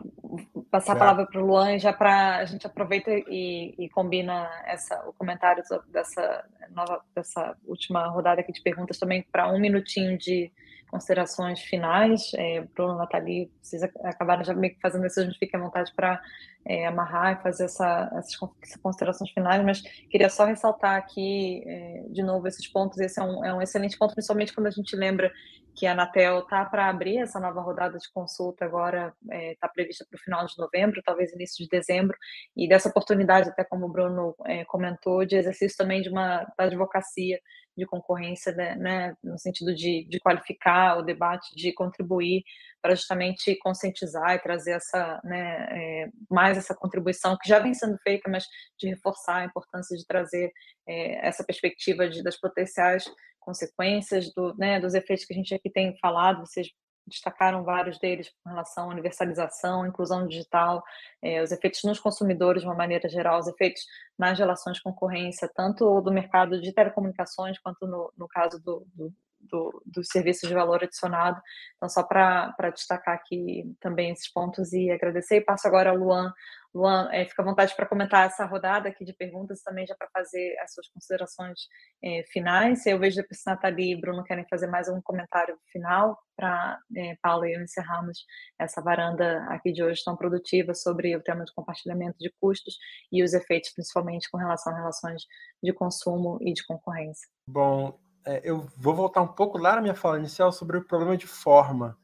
[0.72, 0.98] passar certo.
[0.98, 5.14] a palavra para o Luan já para a gente aproveita e, e, combina essa, o
[5.14, 10.52] comentário dessa nova dessa última rodada aqui de perguntas também para um minutinho de
[10.90, 12.32] considerações finais.
[12.36, 15.94] É, Bruno, Nathalie, vocês acabaram já meio que fazendo isso, a gente fica à vontade
[15.96, 16.20] para
[16.66, 18.36] é, amarrar e fazer essa, essas
[18.82, 23.00] considerações finais, mas queria só ressaltar aqui é, de novo esses pontos.
[23.00, 25.32] Esse é um, é um excelente ponto, principalmente quando a gente lembra
[25.80, 30.06] que a Anatel está para abrir essa nova rodada de consulta agora, está é, prevista
[30.10, 32.18] para o final de novembro, talvez início de dezembro,
[32.54, 36.66] e dessa oportunidade, até como o Bruno é, comentou, de exercício também de uma da
[36.66, 37.40] advocacia
[37.78, 42.44] de concorrência, né, né, no sentido de, de qualificar o debate, de contribuir
[42.82, 47.98] para justamente conscientizar e trazer essa, né, é, mais essa contribuição que já vem sendo
[48.00, 48.44] feita, mas
[48.78, 50.52] de reforçar a importância de trazer
[50.86, 53.06] é, essa perspectiva de, das potenciais
[53.40, 56.70] consequências do, né, dos efeitos que a gente aqui tem falado, vocês
[57.10, 60.84] destacaram vários deles com relação à universalização, inclusão digital,
[61.22, 63.82] eh, os efeitos nos consumidores de uma maneira geral, os efeitos
[64.18, 69.14] nas relações de concorrência, tanto do mercado de telecomunicações quanto no, no caso do, do,
[69.40, 71.42] do, dos serviços de valor adicionado.
[71.76, 76.34] Então, só para destacar aqui também esses pontos e agradecer, e passo agora ao Luan
[76.74, 80.08] Luan, é, fica à vontade para comentar essa rodada aqui de perguntas também, já para
[80.14, 81.68] fazer as suas considerações
[82.04, 82.86] é, finais.
[82.86, 87.16] Eu vejo que se Nathalie e Bruno querem fazer mais um comentário final para é,
[87.22, 88.20] Paulo e eu encerrarmos
[88.60, 92.78] essa varanda aqui de hoje tão produtiva sobre o tema de compartilhamento de custos
[93.12, 95.24] e os efeitos, principalmente com relação a relações
[95.64, 97.28] de consumo e de concorrência.
[97.48, 98.00] Bom,
[98.44, 101.98] eu vou voltar um pouco lá na minha fala inicial sobre o problema de forma.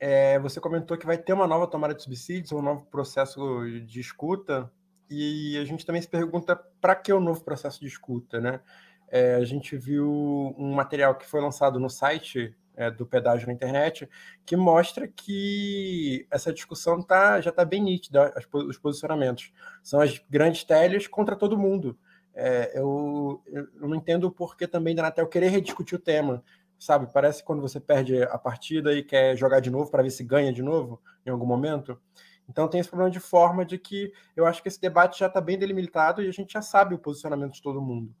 [0.00, 3.40] É, você comentou que vai ter uma nova tomada de subsídios, um novo processo
[3.82, 4.72] de escuta,
[5.10, 8.60] e a gente também se pergunta para que o novo processo de escuta, né?
[9.08, 10.08] É, a gente viu
[10.56, 14.08] um material que foi lançado no site é, do pedágio na internet
[14.46, 19.52] que mostra que essa discussão tá, já está bem nítida, as, os posicionamentos.
[19.82, 21.98] São as grandes teles contra todo mundo.
[22.32, 26.42] É, eu, eu, não entendo o porquê também da Anatel querer rediscutir o tema
[26.80, 27.06] sabe?
[27.12, 30.50] Parece quando você perde a partida e quer jogar de novo para ver se ganha
[30.50, 32.00] de novo em algum momento.
[32.48, 35.40] Então tem esse problema de forma de que eu acho que esse debate já está
[35.40, 38.12] bem delimitado e a gente já sabe o posicionamento de todo mundo.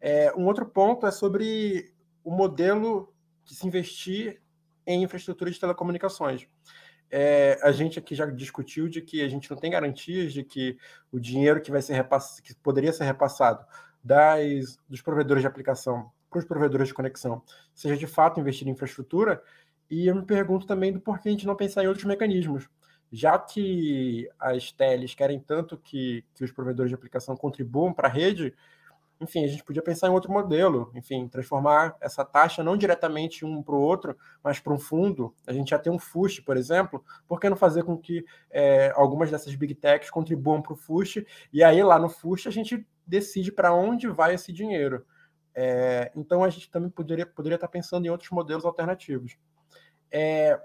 [0.00, 1.92] É, um outro ponto é sobre
[2.24, 3.12] o modelo
[3.44, 4.40] de se investir
[4.86, 6.48] em infraestrutura de telecomunicações.
[7.10, 10.78] É, a gente aqui já discutiu de que a gente não tem garantias de que
[11.12, 13.64] o dinheiro que vai ser repassado, que poderia ser repassado
[14.02, 17.42] das, dos provedores de aplicação para os provedores de conexão
[17.74, 19.42] seja de fato investir em infraestrutura.
[19.90, 22.68] E eu me pergunto também do porquê a gente não pensar em outros mecanismos.
[23.10, 28.10] Já que as teles querem tanto que, que os provedores de aplicação contribuam para a
[28.10, 28.54] rede,
[29.20, 33.62] enfim, a gente podia pensar em outro modelo, enfim, transformar essa taxa não diretamente um
[33.62, 35.34] para o outro, mas para um fundo.
[35.46, 38.92] A gente já tem um FUST, por exemplo, por que não fazer com que é,
[38.94, 42.86] algumas dessas big techs contribuam para o FUST, e aí lá no FUST a gente
[43.06, 45.04] decide para onde vai esse dinheiro.
[45.54, 49.36] É, então a gente também poderia, poderia estar pensando em outros modelos alternativos.
[50.10, 50.60] É,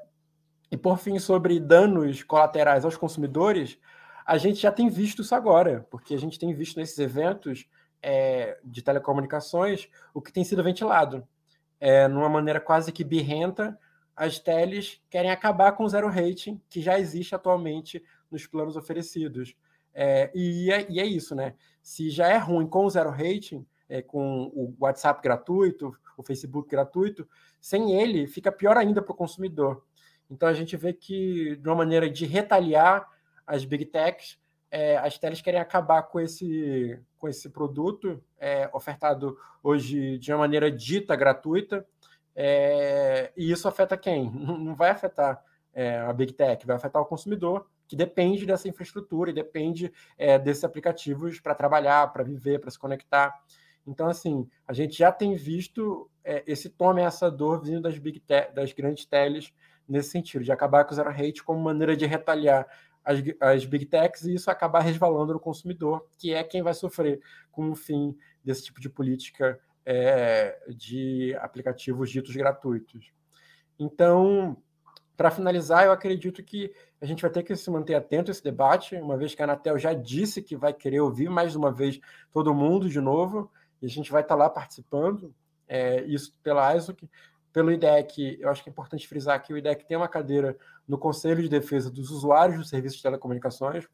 [0.72, 3.78] E por fim, sobre danos colaterais aos consumidores,
[4.26, 7.68] a gente já tem visto isso agora, porque a gente tem visto nesses eventos
[8.02, 11.28] é, de telecomunicações o que tem sido ventilado.
[11.80, 13.78] É, numa maneira quase que birrenta,
[14.16, 19.56] as teles querem acabar com o zero rating que já existe atualmente nos planos oferecidos.
[19.94, 21.54] É, e, é, e, é, isso, né?
[21.82, 26.70] Se já é ruim com o zero rating, é, com o WhatsApp gratuito, o Facebook
[26.70, 27.28] gratuito,
[27.60, 29.84] sem ele fica pior ainda para o consumidor.
[30.30, 33.08] Então a gente vê que, de uma maneira de retaliar
[33.46, 34.38] as big techs,
[34.72, 40.40] é, as teles querem acabar com esse, com esse produto é, ofertado hoje de uma
[40.40, 41.86] maneira dita gratuita,
[42.36, 44.32] é, e isso afeta quem?
[44.32, 45.44] Não vai afetar
[45.74, 50.40] é, a Big Tech, vai afetar o consumidor, que depende dessa infraestrutura e depende é,
[50.40, 53.40] desses aplicativos para trabalhar, para viver, para se conectar.
[53.86, 58.52] Então, assim, a gente já tem visto é, esse tom ameaçador vindo das, big te
[58.54, 59.54] das grandes teles
[59.88, 62.66] nesse sentido, de acabar com o zero rate como maneira de retaliar
[63.04, 67.22] as, as big techs e isso acabar resvalando no consumidor, que é quem vai sofrer
[67.52, 73.12] com o fim desse tipo de política é, de aplicativos ditos gratuitos.
[73.78, 74.58] Então,
[75.18, 78.44] para finalizar, eu acredito que a gente vai ter que se manter atento a esse
[78.44, 82.00] debate, uma vez que a Anatel já disse que vai querer ouvir mais uma vez
[82.32, 83.52] todo mundo de novo,
[83.84, 85.36] e a gente vai estar tá lá participando,
[85.68, 87.10] é, isso pela ISOC,
[87.52, 90.58] pelo IDEC, eu acho que é importante frisar que o IDEC tem uma cadeira
[90.88, 93.86] no Conselho de Defesa dos Usuários do Serviço de Telecomunicações,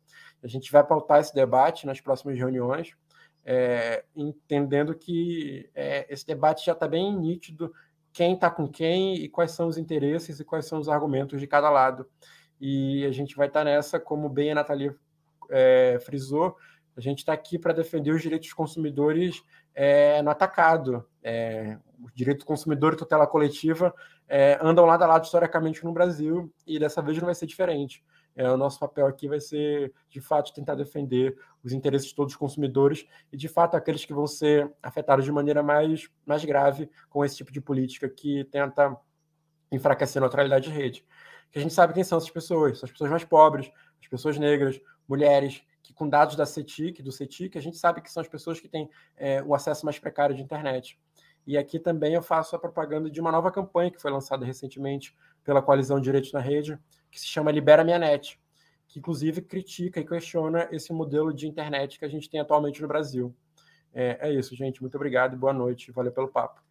[0.44, 2.96] a gente vai pautar esse debate nas próximas reuniões,
[3.44, 7.74] é, entendendo que é, esse debate já está bem nítido,
[8.14, 11.48] quem está com quem e quais são os interesses e quais são os argumentos de
[11.48, 12.08] cada lado.
[12.62, 14.96] E a gente vai estar tá nessa, como bem a Nathalie
[15.50, 16.56] é, frisou,
[17.00, 19.42] a gente está aqui para defender os direitos dos consumidores
[19.74, 21.06] é, no atacado.
[21.22, 23.94] É, os direitos do consumidor e tutela coletiva
[24.28, 28.04] é, andam lado a lado historicamente no Brasil e dessa vez não vai ser diferente.
[28.36, 32.34] É, o nosso papel aqui vai ser, de fato, tentar defender os interesses de todos
[32.34, 36.90] os consumidores e, de fato, aqueles que vão ser afetados de maneira mais, mais grave
[37.10, 38.96] com esse tipo de política que tenta
[39.72, 41.06] enfraquecer a neutralidade de rede.
[41.52, 43.70] Que a gente sabe quem são essas pessoas, são as pessoas mais pobres,
[44.00, 48.12] as pessoas negras, mulheres, que com dados da CETIC, do CETIC, a gente sabe que
[48.12, 48.88] são as pessoas que têm
[49.18, 51.00] é, o acesso mais precário de internet.
[51.48, 55.16] E aqui também eu faço a propaganda de uma nova campanha que foi lançada recentemente
[55.44, 56.78] pela Coalizão Direitos na Rede,
[57.10, 58.40] que se chama Libera Minha Net,
[58.88, 62.88] que inclusive critica e questiona esse modelo de internet que a gente tem atualmente no
[62.88, 63.36] Brasil.
[63.92, 64.82] É, é isso, gente.
[64.82, 65.92] Muito obrigado e boa noite.
[65.92, 66.62] Valeu pelo papo.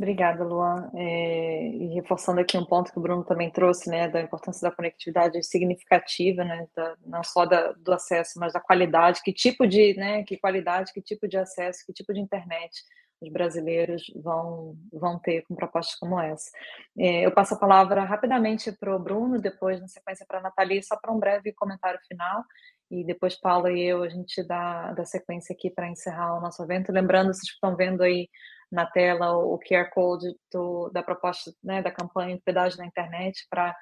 [0.00, 0.90] Obrigada, Luan.
[0.94, 4.74] É, e reforçando aqui um ponto que o Bruno também trouxe, né, da importância da
[4.74, 9.92] conectividade significativa, né, da, não só da, do acesso, mas da qualidade, que tipo de,
[9.98, 12.80] né, que qualidade, que tipo de acesso, que tipo de internet
[13.20, 16.50] os brasileiros vão, vão ter com propostas como essa.
[16.98, 20.82] É, eu passo a palavra rapidamente para o Bruno, depois, na sequência, para a Nathalie,
[20.82, 22.42] só para um breve comentário final,
[22.90, 26.62] e depois Paula e eu, a gente dá, dá sequência aqui para encerrar o nosso
[26.62, 26.90] evento.
[26.90, 28.30] Lembrando, vocês estão vendo aí
[28.70, 33.46] na tela o QR Code do, da proposta, né, da campanha de pedágio na internet
[33.50, 33.74] para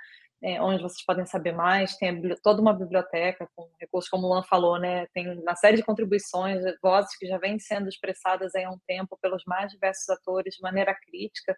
[0.43, 1.97] é, onde vocês podem saber mais.
[1.97, 5.07] Tem toda uma biblioteca com recursos, como o Luan falou, né?
[5.13, 9.43] Tem uma série de contribuições, vozes que já vêm sendo expressadas há um tempo pelos
[9.47, 11.57] mais diversos atores de maneira crítica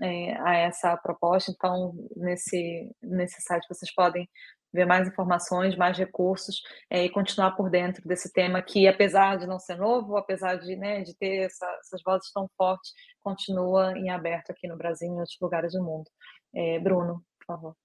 [0.00, 1.50] é, a essa proposta.
[1.50, 4.28] Então, nesse, nesse site vocês podem
[4.72, 9.46] ver mais informações, mais recursos é, e continuar por dentro desse tema que, apesar de
[9.46, 14.10] não ser novo, apesar de, né, de ter essa, essas vozes tão fortes, continua em
[14.10, 16.10] aberto aqui no Brasil e em outros lugares do mundo.
[16.54, 17.76] É, Bruno, por favor.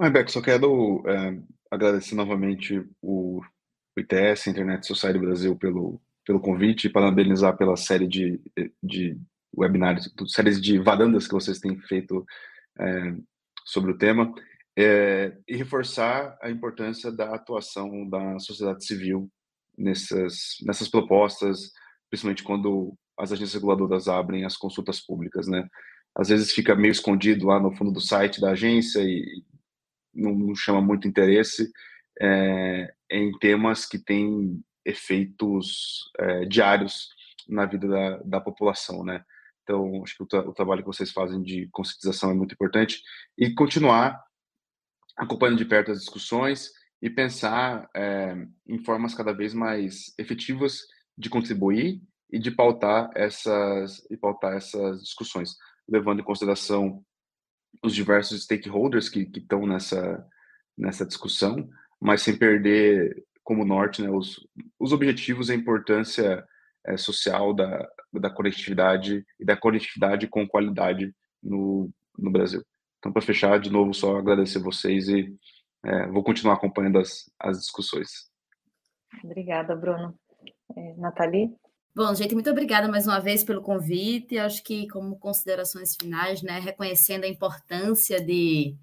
[0.00, 1.38] Rebeca, só quero é,
[1.70, 3.40] agradecer novamente o,
[3.96, 8.40] o ITS, Internet Society Brasil, pelo, pelo convite e parabenizar pela série de,
[8.82, 9.18] de
[9.56, 12.24] webinários, séries de varandas que vocês têm feito
[13.64, 14.32] sobre o tema,
[14.80, 19.28] é, e reforçar a importância da atuação da sociedade civil
[19.76, 21.72] nessas, nessas propostas,
[22.08, 25.66] principalmente quando as agências reguladoras abrem as consultas públicas, né?
[26.16, 29.42] Às vezes fica meio escondido lá no fundo do site da agência e
[30.14, 31.68] não, chama muito interesse
[32.20, 37.08] é, em temas que têm efeitos é, diários
[37.48, 39.24] na vida da, da população, né?
[39.64, 43.02] Então, acho que o, tra o, trabalho que vocês fazem de conscientização é muito importante
[43.36, 44.27] e continuar
[45.18, 46.70] acompanhando de perto as discussões
[47.02, 48.34] e pensar é,
[48.66, 50.86] em formas cada vez mais efetivas
[51.16, 52.00] de contribuir
[52.30, 55.56] e de pautar essas e pautar essas discussões,
[55.88, 57.02] levando em consideração
[57.82, 60.24] os diversos stakeholders que estão nessa,
[60.76, 61.68] nessa discussão,
[62.00, 64.46] mas sem perder como norte né, os,
[64.78, 66.44] os objetivos e a importância
[66.86, 72.62] é, social da, da conectividade e da conectividade com qualidade no, no Brasil.
[72.98, 75.34] Então, para fechar, de novo, só agradecer vocês e
[75.84, 78.28] é, vou continuar acompanhando as, as discussões.
[79.24, 80.18] Obrigada, Bruno.
[80.76, 81.54] É, Nathalie?
[81.94, 84.38] Bom, gente, muito obrigada mais uma vez pelo convite.
[84.38, 88.76] Acho que, como considerações finais, né, reconhecendo a importância de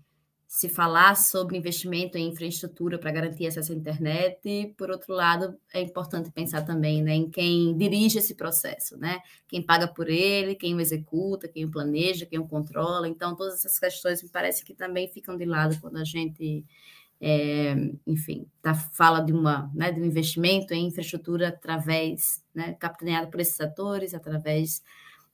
[0.47, 5.57] se falar sobre investimento em infraestrutura para garantir acesso à internet, e, por outro lado,
[5.73, 9.19] é importante pensar também né, em quem dirige esse processo, né?
[9.47, 13.07] Quem paga por ele, quem o executa, quem o planeja, quem o controla.
[13.07, 16.63] Então, todas essas questões me parece que também ficam de lado quando a gente
[17.19, 17.73] é,
[18.05, 23.39] enfim, tá, fala de, uma, né, de um investimento em infraestrutura através, né, capitaneado por
[23.39, 24.83] esses atores, através,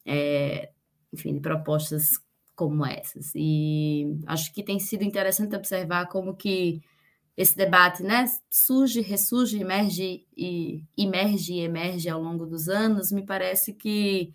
[0.06, 0.70] é,
[1.12, 2.20] enfim, de propostas
[2.62, 3.32] como essas.
[3.34, 6.80] E acho que tem sido interessante observar como que
[7.36, 13.12] esse debate, né, surge, ressurge, emerge e emerge e emerge ao longo dos anos.
[13.12, 14.32] Me parece que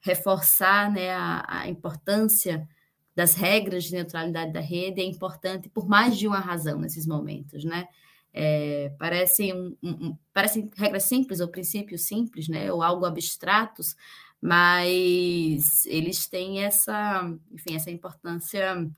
[0.00, 2.68] reforçar, né, a, a importância
[3.14, 7.62] das regras de neutralidade da rede é importante por mais de uma razão nesses momentos,
[7.62, 7.86] né?
[8.34, 12.72] É, parecem, um, um, parecem regras simples ou princípios simples, né?
[12.72, 13.94] Ou algo abstratos,
[14.40, 18.88] mas eles têm essa, enfim, essa importância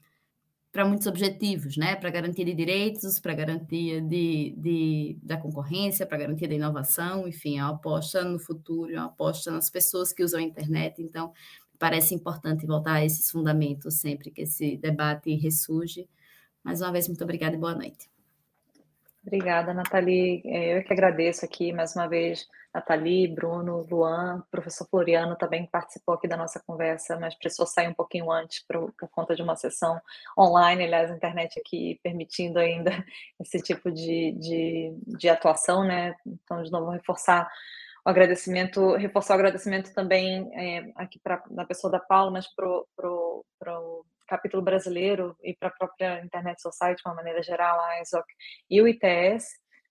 [0.73, 1.97] para muitos objetivos, né?
[1.97, 7.59] Para garantia de direitos, para garantia de, de, da concorrência, para garantia da inovação, enfim,
[7.59, 11.03] é uma aposta no futuro, é uma aposta nas pessoas que usam a internet.
[11.03, 11.33] Então,
[11.79, 16.09] parece importante voltar a esses fundamentos sempre que esse debate ressurge.
[16.63, 18.10] Mais uma vez, muito obrigada e boa noite.
[19.23, 20.43] Obrigada, Nathalie.
[20.47, 26.15] É, eu que agradeço aqui mais uma vez, Nathalie, Bruno, Luan, professor Floriano também participou
[26.15, 29.57] aqui da nossa conversa, mas precisou sair um pouquinho antes por, por conta de uma
[29.57, 30.01] sessão
[30.39, 32.91] online, aliás, a internet aqui permitindo ainda
[33.39, 36.15] esse tipo de, de, de atuação, né?
[36.27, 37.47] Então, de novo, reforçar
[38.07, 42.67] o agradecimento, reforçar o agradecimento também é, aqui para na pessoa da Paula, mas para
[42.67, 48.25] o capítulo brasileiro e para a própria Internet Society, de uma maneira geral, a ISOC
[48.71, 49.45] e o ITS,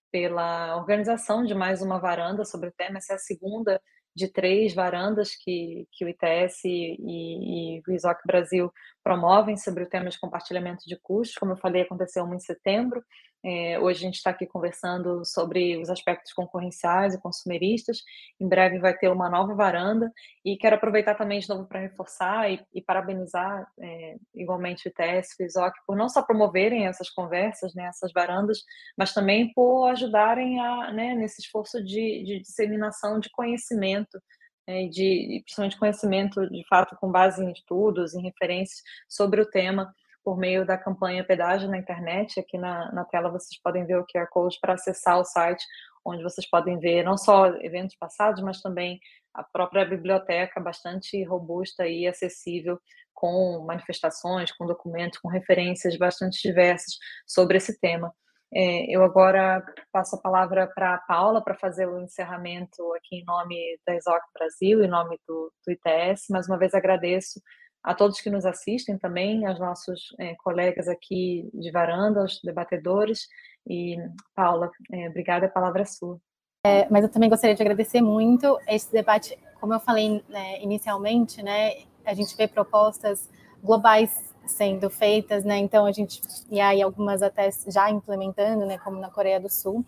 [0.09, 2.99] pela organização de mais uma varanda sobre o tema.
[2.99, 3.81] Essa é a segunda
[4.15, 8.71] de três varandas que, que o ITS e, e o ISOC Brasil
[9.03, 11.37] promovem sobre o tema de compartilhamento de custos.
[11.37, 13.03] Como eu falei, aconteceu uma em setembro
[13.43, 18.03] é, hoje a gente está aqui conversando sobre os aspectos concorrenciais e consumeristas.
[18.39, 20.11] Em breve vai ter uma nova varanda
[20.43, 25.39] e quero aproveitar também de novo para reforçar e, e parabenizar é, igualmente o ITS
[25.39, 28.59] e o ISOC por não só promoverem essas conversas, né, essas varandas,
[28.97, 34.19] mas também por ajudarem a, né, nesse esforço de, de disseminação de conhecimento
[34.67, 39.91] né, de principalmente conhecimento de fato com base em estudos, em referências sobre o tema
[40.23, 42.39] por meio da campanha Pedágio na internet.
[42.39, 45.63] Aqui na, na tela vocês podem ver o QR Code para acessar o site,
[46.05, 48.99] onde vocês podem ver não só eventos passados, mas também
[49.33, 52.79] a própria biblioteca bastante robusta e acessível,
[53.13, 56.97] com manifestações, com documentos, com referências bastante diversas
[57.27, 58.13] sobre esse tema.
[58.51, 63.23] É, eu agora passo a palavra para a Paula para fazer o encerramento aqui em
[63.23, 63.55] nome
[63.85, 66.25] da ESOC Brasil, em nome do, do ITS.
[66.31, 67.39] Mais uma vez agradeço
[67.83, 73.27] a todos que nos assistem também, aos nossos é, colegas aqui de varanda, aos debatedores.
[73.67, 73.97] E,
[74.35, 76.19] Paula, é, obrigada, a palavra é sua.
[76.65, 81.41] É, mas eu também gostaria de agradecer muito esse debate, como eu falei né, inicialmente,
[81.41, 83.29] né, a gente vê propostas
[83.63, 88.99] globais sendo feitas, né, então a gente, e aí algumas até já implementando, né, como
[88.99, 89.85] na Coreia do Sul,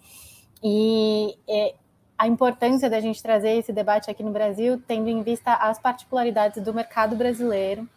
[0.63, 1.75] e é,
[2.21, 6.63] a importância da gente trazer esse debate aqui no Brasil, tendo em vista as particularidades
[6.63, 7.89] do mercado brasileiro,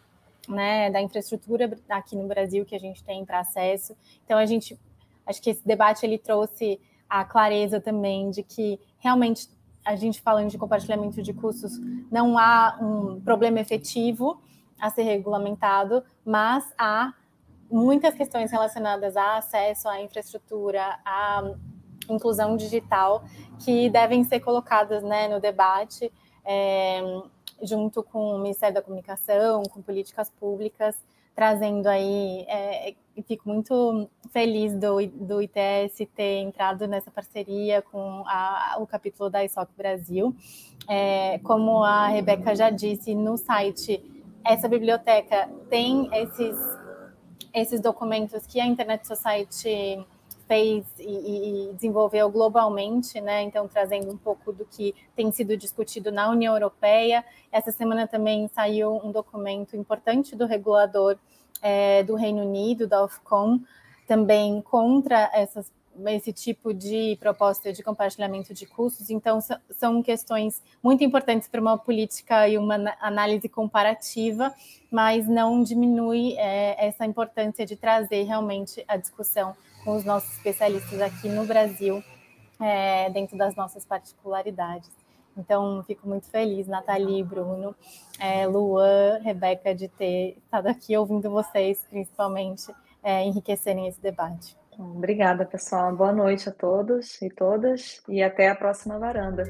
[0.49, 3.95] né, da infraestrutura aqui no Brasil que a gente tem para acesso.
[4.25, 4.79] Então a gente,
[5.27, 9.47] acho que esse debate ele trouxe a clareza também de que realmente
[9.85, 11.79] a gente falando de compartilhamento de custos
[12.11, 14.41] não há um problema efetivo
[14.81, 17.13] a ser regulamentado, mas há
[17.69, 21.43] muitas questões relacionadas a acesso à infraestrutura, a
[22.09, 23.23] inclusão digital
[23.63, 26.11] que devem ser colocadas né, no debate,
[26.45, 27.01] é,
[27.61, 30.95] junto com o Ministério da Comunicação, com políticas públicas,
[31.35, 32.95] trazendo aí, é,
[33.27, 39.43] fico muito feliz do, do ITS ter entrado nessa parceria com a, o capítulo da
[39.43, 40.33] ISOC Brasil.
[40.87, 44.01] É, como a Rebeca já disse no site,
[44.45, 46.57] essa biblioteca tem esses,
[47.53, 50.05] esses documentos que a Internet Society
[50.47, 53.41] fez e, e, desenvolveu globalmente, né?
[53.41, 57.23] Então, trazendo um pouco do que tem sido discutido na União Europeia.
[57.51, 61.17] Essa semana também saiu um documento importante do regulador
[61.61, 63.59] é, do Reino Unido, da Ofcom,
[64.07, 65.71] também contra essas
[66.07, 69.09] esse tipo de proposta de compartilhamento de custos.
[69.09, 69.39] Então,
[69.69, 74.53] são questões muito importantes para uma política e uma análise comparativa,
[74.91, 79.55] mas não diminui é, essa importância de trazer realmente a discussão
[79.85, 82.03] com os nossos especialistas aqui no Brasil,
[82.59, 84.89] é, dentro das nossas particularidades.
[85.37, 87.75] Então, fico muito feliz, Nathalie, Bruno,
[88.19, 94.57] é, Luan, Rebeca, de ter estado aqui ouvindo vocês, principalmente, é, enriquecerem esse debate.
[94.77, 95.95] Obrigada, pessoal.
[95.95, 99.43] Boa noite a todos e todas e até a próxima varanda.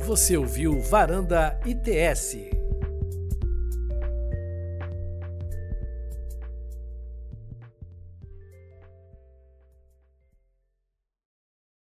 [0.00, 2.61] Você ouviu Varanda ITS.